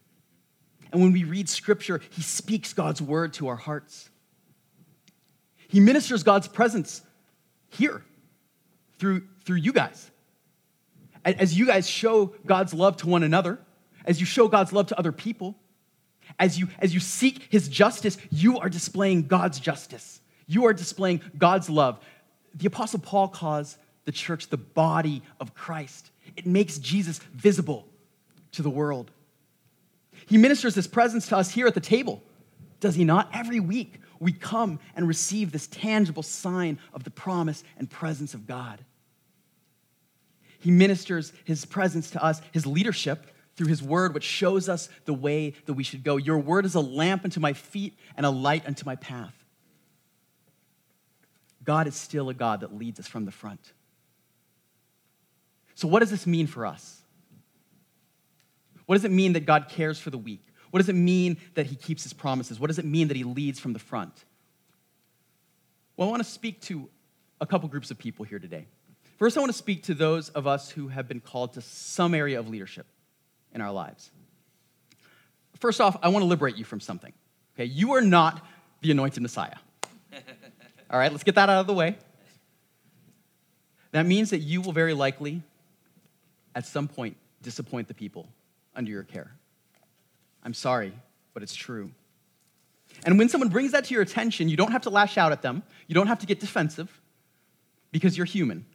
And 0.93 1.03
when 1.03 1.13
we 1.13 1.25
read 1.25 1.49
scripture, 1.49 2.01
he 2.11 2.23
speaks 2.23 2.73
God's 2.73 3.01
word 3.01 3.35
to 3.35 3.49
our 3.49 3.57
hearts. 3.57 4.09
He 5.69 5.81
ministers 5.81 6.23
God's 6.23 6.49
presence 6.49 7.03
here 7.69 8.03
through, 8.99 9.23
through 9.45 9.59
you 9.59 9.73
guys. 9.73 10.11
As 11.25 11.57
you 11.57 11.67
guys 11.67 11.89
show 11.89 12.35
God's 12.47 12.75
love 12.75 12.97
to 12.99 13.09
one 13.09 13.23
another, 13.23 13.61
as 14.05 14.21
you 14.21 14.27
show 14.27 14.49
God's 14.49 14.73
love 14.73 14.87
to 14.89 14.99
other 14.99 15.13
people, 15.13 15.57
as 16.39 16.59
you, 16.59 16.69
as 16.79 16.95
you 16.95 17.01
seek 17.01 17.47
his 17.51 17.69
justice, 17.69 18.17
you 18.31 18.59
are 18.59 18.69
displaying 18.69 19.27
God's 19.27 19.61
justice. 19.61 20.21
You 20.47 20.67
are 20.67 20.73
displaying 20.73 21.21
God's 21.37 21.69
love. 21.69 22.01
The 22.55 22.67
Apostle 22.67 23.01
Paul 23.01 23.29
calls 23.29 23.77
the 24.11 24.17
church 24.17 24.49
the 24.49 24.57
body 24.57 25.23
of 25.39 25.55
Christ. 25.55 26.11
It 26.37 26.45
makes 26.45 26.79
Jesus 26.79 27.21
visible 27.33 27.87
to 28.51 28.61
the 28.61 28.69
world. 28.69 29.13
He 30.27 30.37
ministers 30.37 30.75
his 30.75 30.89
presence 30.89 31.29
to 31.29 31.37
us 31.37 31.53
here 31.53 31.69
at 31.69 31.75
the 31.75 31.81
table, 31.81 32.21
does 32.81 32.97
he 32.97 33.05
not? 33.05 33.31
Every 33.33 33.61
week 33.61 34.01
we 34.19 34.33
come 34.33 34.81
and 34.97 35.07
receive 35.07 35.53
this 35.53 35.69
tangible 35.69 36.25
sign 36.25 36.81
of 36.93 37.05
the 37.05 37.11
promise 37.13 37.63
and 37.79 37.89
presence 37.89 38.35
of 38.35 38.49
God. 38.49 38.85
He 40.59 40.73
ministers 40.73 41.33
his 41.45 41.65
presence 41.65 42.11
to 42.11 42.23
us, 42.23 42.43
his 42.51 42.67
leadership, 42.67 43.31
through 43.55 43.69
his 43.69 43.81
word, 43.81 44.13
which 44.13 44.25
shows 44.25 44.69
us 44.69 44.89
the 45.05 45.15
way 45.15 45.55
that 45.67 45.75
we 45.75 45.85
should 45.85 46.03
go. 46.03 46.17
Your 46.17 46.39
word 46.39 46.65
is 46.65 46.75
a 46.75 46.81
lamp 46.81 47.23
unto 47.23 47.39
my 47.39 47.53
feet 47.53 47.97
and 48.17 48.27
a 48.27 48.31
light 48.31 48.67
unto 48.67 48.85
my 48.85 48.97
path. 48.97 49.35
God 51.63 51.87
is 51.87 51.95
still 51.95 52.29
a 52.29 52.35
God 52.35 52.61
that 52.61 52.77
leads 52.77 52.99
us 52.99 53.07
from 53.07 53.25
the 53.25 53.31
front. 53.31 53.73
So, 55.81 55.89
what 55.89 56.01
does 56.01 56.11
this 56.11 56.27
mean 56.27 56.47
for 56.47 56.67
us? 56.67 57.01
What 58.85 58.97
does 58.97 59.07
it 59.07 59.11
mean 59.11 59.33
that 59.33 59.47
God 59.47 59.71
cares 59.71 59.99
for 59.99 60.11
the 60.11 60.19
weak? 60.19 60.43
What 60.71 60.81
does 60.81 60.91
it 60.91 60.95
mean 60.95 61.39
that 61.55 61.65
he 61.65 61.75
keeps 61.75 62.03
his 62.03 62.13
promises? 62.13 62.61
What 62.61 62.67
does 62.67 62.79
it 62.79 62.85
mean 62.85 63.09
that 63.09 63.17
he 63.17 63.25
leads 63.25 63.59
from 63.59 63.73
the 63.73 63.79
front? 63.79 64.13
Well, 65.97 66.07
I 66.07 66.11
want 66.11 66.23
to 66.23 66.29
speak 66.29 66.61
to 66.63 66.91
a 67.41 67.47
couple 67.47 67.67
groups 67.71 67.91
of 67.91 67.97
people 67.97 68.27
here 68.27 68.39
today. 68.39 68.67
First, 69.19 69.39
I 69.39 69.41
want 69.41 69.53
to 69.53 69.57
speak 69.57 69.85
to 69.85 69.95
those 69.95 70.29
of 70.29 70.47
us 70.47 70.69
who 70.69 70.89
have 70.89 71.09
been 71.09 71.21
called 71.21 71.55
to 71.55 71.63
some 71.63 72.13
area 72.13 72.39
of 72.39 72.47
leadership 72.47 72.85
in 73.55 73.63
our 73.63 73.73
lives. 73.73 74.11
First 75.61 75.81
off, 75.81 75.97
I 76.03 76.11
want 76.11 76.25
to 76.25 76.27
liberate 76.27 76.57
you 76.57 76.65
from 76.67 76.81
something. 76.81 77.15
Okay, 77.55 77.65
you 77.65 77.93
are 77.93 78.03
not 78.03 78.47
the 78.83 78.91
anointed 78.91 79.23
Messiah. 79.23 79.57
All 80.91 80.99
right, 80.99 81.11
let's 81.11 81.25
get 81.25 81.37
that 81.37 81.49
out 81.49 81.61
of 81.61 81.67
the 81.67 81.73
way. 81.73 81.97
That 83.93 84.05
means 84.05 84.29
that 84.29 84.41
you 84.41 84.61
will 84.61 84.73
very 84.73 84.93
likely, 84.93 85.43
at 86.61 86.67
some 86.67 86.89
point, 86.89 87.17
disappoint 87.41 87.89
the 87.89 87.95
people 87.95 88.29
under 88.77 88.91
your 88.91 89.03
care. 89.03 89.33
I'm 90.45 90.53
sorry, 90.53 90.93
but 91.33 91.43
it's 91.43 91.55
true. 91.55 91.91
And 93.07 93.19
when 93.19 93.31
someone 93.31 93.49
brings 93.49 93.73
that 93.73 93.87
to 93.87 93.95
your 93.95 94.03
attention, 94.03 94.51
you 94.51 94.59
don't 94.59 94.73
have 94.73 94.83
to 94.83 94.91
lash 94.91 95.17
out 95.17 95.33
at 95.33 95.41
them, 95.41 95.63
you 95.87 95.95
don't 95.95 96.09
have 96.09 96.19
to 96.19 96.27
get 96.27 96.39
defensive, 96.39 97.01
because 97.93 98.19
you're 98.19 98.27
human. 98.27 98.67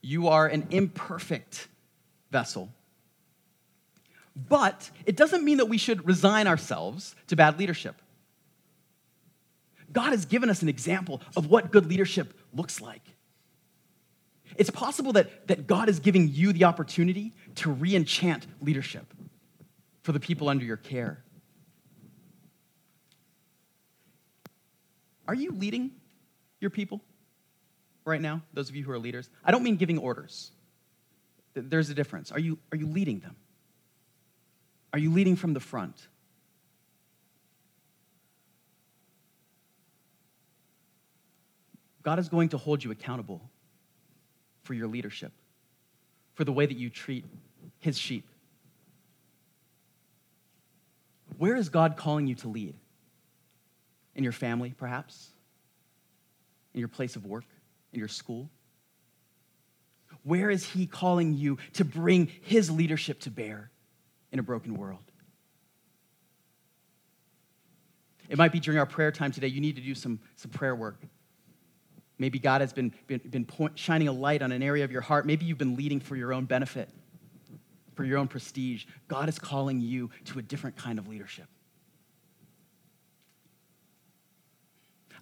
You 0.00 0.28
are 0.28 0.46
an 0.46 0.68
imperfect 0.70 1.68
vessel. 2.30 2.70
But 4.34 4.90
it 5.04 5.14
doesn't 5.14 5.44
mean 5.44 5.58
that 5.58 5.66
we 5.66 5.76
should 5.76 6.06
resign 6.06 6.46
ourselves 6.46 7.14
to 7.26 7.36
bad 7.36 7.58
leadership. 7.58 8.00
God 9.92 10.12
has 10.12 10.24
given 10.24 10.48
us 10.48 10.62
an 10.62 10.70
example 10.70 11.20
of 11.36 11.50
what 11.50 11.72
good 11.72 11.90
leadership 11.90 12.32
looks 12.54 12.80
like. 12.80 13.02
It's 14.58 14.70
possible 14.70 15.14
that, 15.14 15.48
that 15.48 15.66
God 15.66 15.88
is 15.88 16.00
giving 16.00 16.28
you 16.28 16.52
the 16.52 16.64
opportunity 16.64 17.32
to 17.56 17.70
re 17.70 17.96
enchant 17.96 18.46
leadership 18.60 19.14
for 20.02 20.12
the 20.12 20.20
people 20.20 20.50
under 20.50 20.64
your 20.64 20.76
care. 20.76 21.24
Are 25.26 25.34
you 25.34 25.52
leading 25.52 25.92
your 26.60 26.70
people? 26.70 27.00
right 28.08 28.20
now, 28.20 28.42
those 28.54 28.68
of 28.68 28.74
you 28.74 28.82
who 28.82 28.90
are 28.90 28.98
leaders? 28.98 29.28
I 29.44 29.52
don't 29.52 29.62
mean 29.62 29.76
giving 29.76 29.98
orders. 29.98 30.50
There's 31.54 31.90
a 31.90 31.94
difference. 31.94 32.32
Are 32.32 32.38
you, 32.38 32.58
are 32.72 32.76
you 32.78 32.86
leading 32.86 33.20
them? 33.20 33.36
Are 34.92 34.98
you 34.98 35.12
leading 35.12 35.36
from 35.36 35.52
the 35.52 35.60
front? 35.60 36.08
God 42.02 42.18
is 42.18 42.28
going 42.28 42.48
to 42.50 42.58
hold 42.58 42.82
you 42.82 42.90
accountable 42.90 43.50
for 44.68 44.74
your 44.74 44.86
leadership, 44.86 45.32
for 46.34 46.44
the 46.44 46.52
way 46.52 46.66
that 46.66 46.76
you 46.76 46.90
treat 46.90 47.24
his 47.80 47.98
sheep. 47.98 48.28
Where 51.38 51.56
is 51.56 51.68
God 51.68 51.96
calling 51.96 52.26
you 52.26 52.34
to 52.36 52.48
lead? 52.48 52.74
In 54.14 54.24
your 54.24 54.32
family, 54.32 54.74
perhaps? 54.76 55.30
In 56.74 56.80
your 56.80 56.88
place 56.88 57.16
of 57.16 57.24
work? 57.24 57.44
in 57.92 57.98
your 57.98 58.08
school? 58.08 58.50
Where 60.22 60.50
is 60.50 60.64
He 60.64 60.86
calling 60.86 61.34
you 61.34 61.58
to 61.74 61.84
bring 61.84 62.30
His 62.42 62.70
leadership 62.70 63.20
to 63.20 63.30
bear 63.30 63.70
in 64.32 64.38
a 64.38 64.42
broken 64.42 64.74
world? 64.74 65.00
It 68.28 68.36
might 68.36 68.52
be 68.52 68.60
during 68.60 68.78
our 68.78 68.86
prayer 68.86 69.10
time 69.10 69.32
today, 69.32 69.46
you 69.46 69.60
need 69.60 69.76
to 69.76 69.82
do 69.82 69.94
some, 69.94 70.20
some 70.36 70.50
prayer 70.50 70.74
work. 70.74 71.00
Maybe 72.18 72.38
God 72.38 72.60
has 72.60 72.72
been, 72.72 72.92
been, 73.06 73.20
been 73.30 73.44
point, 73.44 73.78
shining 73.78 74.08
a 74.08 74.12
light 74.12 74.42
on 74.42 74.50
an 74.50 74.62
area 74.62 74.84
of 74.84 74.90
your 74.90 75.00
heart. 75.00 75.24
Maybe 75.24 75.46
you've 75.46 75.58
been 75.58 75.76
leading 75.76 76.00
for 76.00 76.16
your 76.16 76.32
own 76.32 76.46
benefit, 76.46 76.88
for 77.94 78.04
your 78.04 78.18
own 78.18 78.26
prestige. 78.26 78.86
God 79.06 79.28
is 79.28 79.38
calling 79.38 79.80
you 79.80 80.10
to 80.26 80.38
a 80.38 80.42
different 80.42 80.76
kind 80.76 80.98
of 80.98 81.06
leadership. 81.06 81.46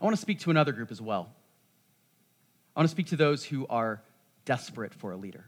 I 0.01 0.05
want 0.05 0.17
to 0.17 0.21
speak 0.21 0.41
to 0.41 0.51
another 0.51 0.73
group 0.73 0.91
as 0.91 1.01
well. 1.01 1.35
I 2.75 2.81
want 2.81 2.89
to 2.89 2.93
speak 2.93 3.07
to 3.09 3.17
those 3.17 3.45
who 3.45 3.67
are 3.69 4.03
desperate 4.45 4.95
for 4.95 5.13
a 5.13 5.17
leader. 5.17 5.45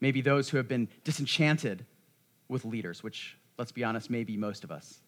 Maybe 0.00 0.20
those 0.20 0.48
who 0.48 0.56
have 0.56 0.68
been 0.68 0.88
disenchanted 1.02 1.86
with 2.48 2.64
leaders, 2.64 3.02
which, 3.02 3.36
let's 3.58 3.72
be 3.72 3.84
honest, 3.84 4.10
maybe 4.10 4.36
most 4.36 4.64
of 4.64 4.70
us. 4.70 5.00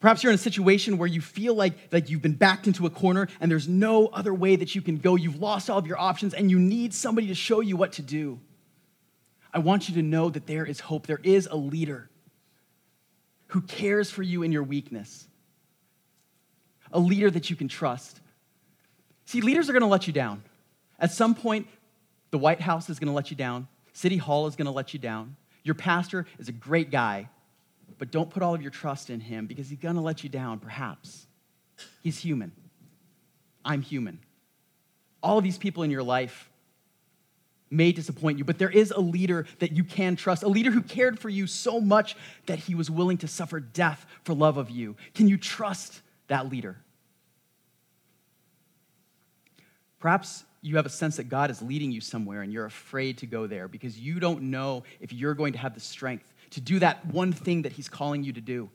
Perhaps 0.00 0.22
you're 0.22 0.30
in 0.30 0.36
a 0.36 0.38
situation 0.38 0.96
where 0.96 1.08
you 1.08 1.20
feel 1.20 1.54
like, 1.54 1.74
like 1.90 2.08
you've 2.08 2.22
been 2.22 2.34
backed 2.34 2.66
into 2.66 2.86
a 2.86 2.90
corner 2.90 3.26
and 3.40 3.50
there's 3.50 3.66
no 3.66 4.06
other 4.08 4.32
way 4.32 4.54
that 4.54 4.74
you 4.74 4.82
can 4.82 4.96
go. 4.96 5.16
You've 5.16 5.40
lost 5.40 5.68
all 5.68 5.78
of 5.78 5.86
your 5.86 5.98
options 5.98 6.34
and 6.34 6.50
you 6.50 6.58
need 6.60 6.94
somebody 6.94 7.26
to 7.28 7.34
show 7.34 7.60
you 7.60 7.76
what 7.76 7.92
to 7.94 8.02
do. 8.02 8.38
I 9.52 9.58
want 9.58 9.88
you 9.88 9.96
to 9.96 10.02
know 10.02 10.30
that 10.30 10.46
there 10.46 10.64
is 10.64 10.78
hope. 10.78 11.06
There 11.06 11.20
is 11.24 11.48
a 11.50 11.56
leader 11.56 12.10
who 13.48 13.62
cares 13.62 14.10
for 14.10 14.22
you 14.22 14.42
in 14.42 14.52
your 14.52 14.62
weakness 14.62 15.26
a 16.92 16.98
leader 16.98 17.30
that 17.30 17.50
you 17.50 17.56
can 17.56 17.68
trust. 17.68 18.20
See, 19.24 19.40
leaders 19.40 19.68
are 19.68 19.72
going 19.72 19.82
to 19.82 19.88
let 19.88 20.06
you 20.06 20.12
down. 20.12 20.42
At 20.98 21.12
some 21.12 21.34
point, 21.34 21.66
the 22.30 22.38
White 22.38 22.60
House 22.60 22.90
is 22.90 22.98
going 22.98 23.08
to 23.08 23.14
let 23.14 23.30
you 23.30 23.36
down, 23.36 23.68
City 23.92 24.16
Hall 24.16 24.46
is 24.46 24.56
going 24.56 24.66
to 24.66 24.72
let 24.72 24.92
you 24.92 25.00
down. 25.00 25.36
Your 25.64 25.74
pastor 25.74 26.26
is 26.38 26.48
a 26.48 26.52
great 26.52 26.90
guy, 26.90 27.28
but 27.98 28.10
don't 28.10 28.30
put 28.30 28.42
all 28.42 28.54
of 28.54 28.62
your 28.62 28.70
trust 28.70 29.10
in 29.10 29.20
him 29.20 29.46
because 29.46 29.68
he's 29.68 29.78
going 29.78 29.96
to 29.96 30.00
let 30.00 30.22
you 30.22 30.28
down, 30.28 30.58
perhaps. 30.58 31.26
He's 32.02 32.18
human. 32.18 32.52
I'm 33.64 33.82
human. 33.82 34.20
All 35.22 35.38
of 35.38 35.44
these 35.44 35.58
people 35.58 35.82
in 35.82 35.90
your 35.90 36.02
life 36.02 36.48
may 37.70 37.92
disappoint 37.92 38.38
you, 38.38 38.44
but 38.44 38.58
there 38.58 38.70
is 38.70 38.90
a 38.92 39.00
leader 39.00 39.46
that 39.58 39.72
you 39.72 39.84
can 39.84 40.16
trust, 40.16 40.42
a 40.42 40.48
leader 40.48 40.70
who 40.70 40.80
cared 40.80 41.18
for 41.18 41.28
you 41.28 41.46
so 41.46 41.80
much 41.80 42.16
that 42.46 42.58
he 42.58 42.74
was 42.74 42.90
willing 42.90 43.18
to 43.18 43.28
suffer 43.28 43.60
death 43.60 44.06
for 44.22 44.32
love 44.32 44.56
of 44.56 44.70
you. 44.70 44.96
Can 45.14 45.28
you 45.28 45.36
trust 45.36 46.00
that 46.28 46.50
leader. 46.50 46.76
Perhaps 49.98 50.44
you 50.62 50.76
have 50.76 50.86
a 50.86 50.90
sense 50.90 51.16
that 51.16 51.28
God 51.28 51.50
is 51.50 51.60
leading 51.60 51.90
you 51.90 52.00
somewhere 52.00 52.42
and 52.42 52.52
you're 52.52 52.66
afraid 52.66 53.18
to 53.18 53.26
go 53.26 53.46
there 53.46 53.66
because 53.66 53.98
you 53.98 54.20
don't 54.20 54.42
know 54.42 54.84
if 55.00 55.12
you're 55.12 55.34
going 55.34 55.52
to 55.54 55.58
have 55.58 55.74
the 55.74 55.80
strength 55.80 56.32
to 56.50 56.60
do 56.60 56.78
that 56.78 57.06
one 57.06 57.32
thing 57.32 57.62
that 57.62 57.72
He's 57.72 57.88
calling 57.88 58.22
you 58.22 58.32
to 58.32 58.40
do. 58.40 58.70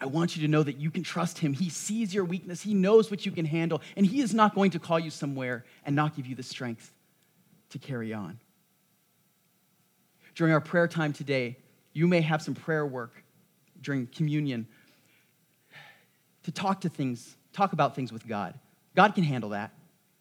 I 0.00 0.06
want 0.06 0.36
you 0.36 0.42
to 0.42 0.48
know 0.48 0.62
that 0.62 0.76
you 0.76 0.90
can 0.90 1.02
trust 1.02 1.38
Him. 1.38 1.52
He 1.52 1.70
sees 1.70 2.12
your 2.12 2.24
weakness, 2.24 2.62
He 2.62 2.74
knows 2.74 3.10
what 3.10 3.24
you 3.24 3.32
can 3.32 3.46
handle, 3.46 3.80
and 3.96 4.04
He 4.04 4.20
is 4.20 4.34
not 4.34 4.54
going 4.54 4.70
to 4.72 4.78
call 4.78 4.98
you 4.98 5.10
somewhere 5.10 5.64
and 5.84 5.96
not 5.96 6.16
give 6.16 6.26
you 6.26 6.34
the 6.34 6.42
strength 6.42 6.92
to 7.70 7.78
carry 7.78 8.12
on. 8.12 8.38
During 10.34 10.52
our 10.52 10.60
prayer 10.60 10.86
time 10.86 11.12
today, 11.12 11.56
you 11.92 12.06
may 12.06 12.20
have 12.20 12.42
some 12.42 12.54
prayer 12.54 12.86
work 12.86 13.22
during 13.80 14.06
communion 14.06 14.66
to 16.42 16.52
talk 16.52 16.82
to 16.82 16.88
things, 16.88 17.36
talk 17.52 17.72
about 17.72 17.94
things 17.96 18.12
with 18.12 18.26
God. 18.28 18.54
God 18.94 19.14
can 19.14 19.24
handle 19.24 19.50
that. 19.50 19.72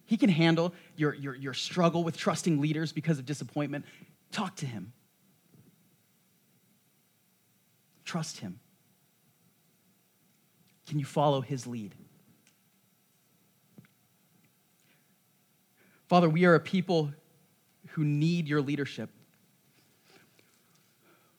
He 0.06 0.18
can 0.18 0.30
handle 0.30 0.74
your, 0.96 1.14
your, 1.16 1.36
your 1.36 1.54
struggle 1.54 2.04
with 2.04 2.16
trusting 2.16 2.62
leaders 2.62 2.92
because 2.92 3.20
of 3.20 3.26
disappointment. 3.26 3.86
Talk 4.32 4.56
to 4.58 4.66
Him. 4.66 4.94
Trust 8.06 8.40
Him. 8.40 8.60
Can 10.88 11.00
you 11.00 11.06
follow 11.06 11.42
His 11.42 11.68
lead? 11.68 11.96
Father, 16.08 16.30
we 16.30 16.46
are 16.46 16.56
a 16.56 16.60
people 16.60 17.12
who 17.90 18.06
need 18.06 18.48
your 18.48 18.62
leadership. 18.62 19.10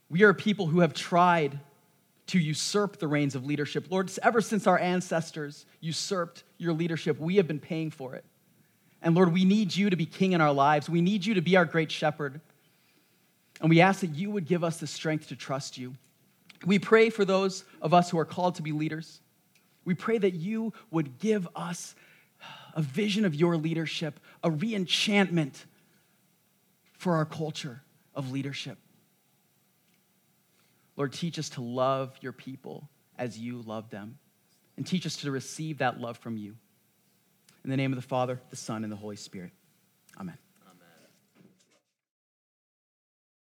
We 0.08 0.24
are 0.24 0.30
a 0.30 0.34
people 0.34 0.66
who 0.66 0.80
have 0.80 0.92
tried 0.92 1.60
to 2.28 2.38
usurp 2.38 2.98
the 2.98 3.06
reins 3.06 3.36
of 3.36 3.46
leadership. 3.46 3.86
Lord, 3.90 4.10
ever 4.22 4.40
since 4.40 4.66
our 4.66 4.78
ancestors 4.78 5.66
usurped 5.80 6.42
your 6.58 6.72
leadership, 6.72 7.20
we 7.20 7.36
have 7.36 7.46
been 7.46 7.60
paying 7.60 7.90
for 7.90 8.14
it. 8.14 8.24
And 9.02 9.14
Lord, 9.14 9.32
we 9.32 9.44
need 9.44 9.74
you 9.74 9.90
to 9.90 9.96
be 9.96 10.06
king 10.06 10.32
in 10.32 10.40
our 10.40 10.52
lives. 10.52 10.88
We 10.88 11.00
need 11.00 11.24
you 11.24 11.34
to 11.34 11.40
be 11.40 11.56
our 11.56 11.64
great 11.64 11.92
shepherd. 11.92 12.40
And 13.60 13.70
we 13.70 13.80
ask 13.80 14.00
that 14.00 14.14
you 14.14 14.30
would 14.30 14.46
give 14.46 14.64
us 14.64 14.78
the 14.78 14.86
strength 14.86 15.28
to 15.28 15.36
trust 15.36 15.78
you. 15.78 15.94
We 16.64 16.78
pray 16.78 17.10
for 17.10 17.24
those 17.24 17.64
of 17.82 17.92
us 17.92 18.10
who 18.10 18.18
are 18.18 18.24
called 18.24 18.56
to 18.56 18.62
be 18.62 18.72
leaders. 18.72 19.20
We 19.84 19.94
pray 19.94 20.18
that 20.18 20.34
you 20.34 20.72
would 20.90 21.18
give 21.18 21.48
us 21.54 21.94
a 22.74 22.82
vision 22.82 23.24
of 23.24 23.34
your 23.34 23.56
leadership, 23.56 24.20
a 24.42 24.50
reenchantment 24.50 25.64
for 26.92 27.16
our 27.16 27.24
culture 27.24 27.82
of 28.14 28.32
leadership. 28.32 28.78
Lord, 30.96 31.12
teach 31.12 31.38
us 31.38 31.50
to 31.50 31.60
love 31.60 32.16
your 32.20 32.32
people 32.32 32.88
as 33.18 33.38
you 33.38 33.62
love 33.62 33.90
them, 33.90 34.18
and 34.76 34.86
teach 34.86 35.06
us 35.06 35.16
to 35.16 35.30
receive 35.30 35.78
that 35.78 36.00
love 36.00 36.18
from 36.18 36.36
you. 36.36 36.54
In 37.64 37.70
the 37.70 37.76
name 37.76 37.92
of 37.92 37.96
the 37.96 38.06
Father, 38.06 38.40
the 38.50 38.56
Son, 38.56 38.82
and 38.84 38.92
the 38.92 38.96
Holy 38.96 39.16
Spirit. 39.16 39.52
Amen. 40.20 40.36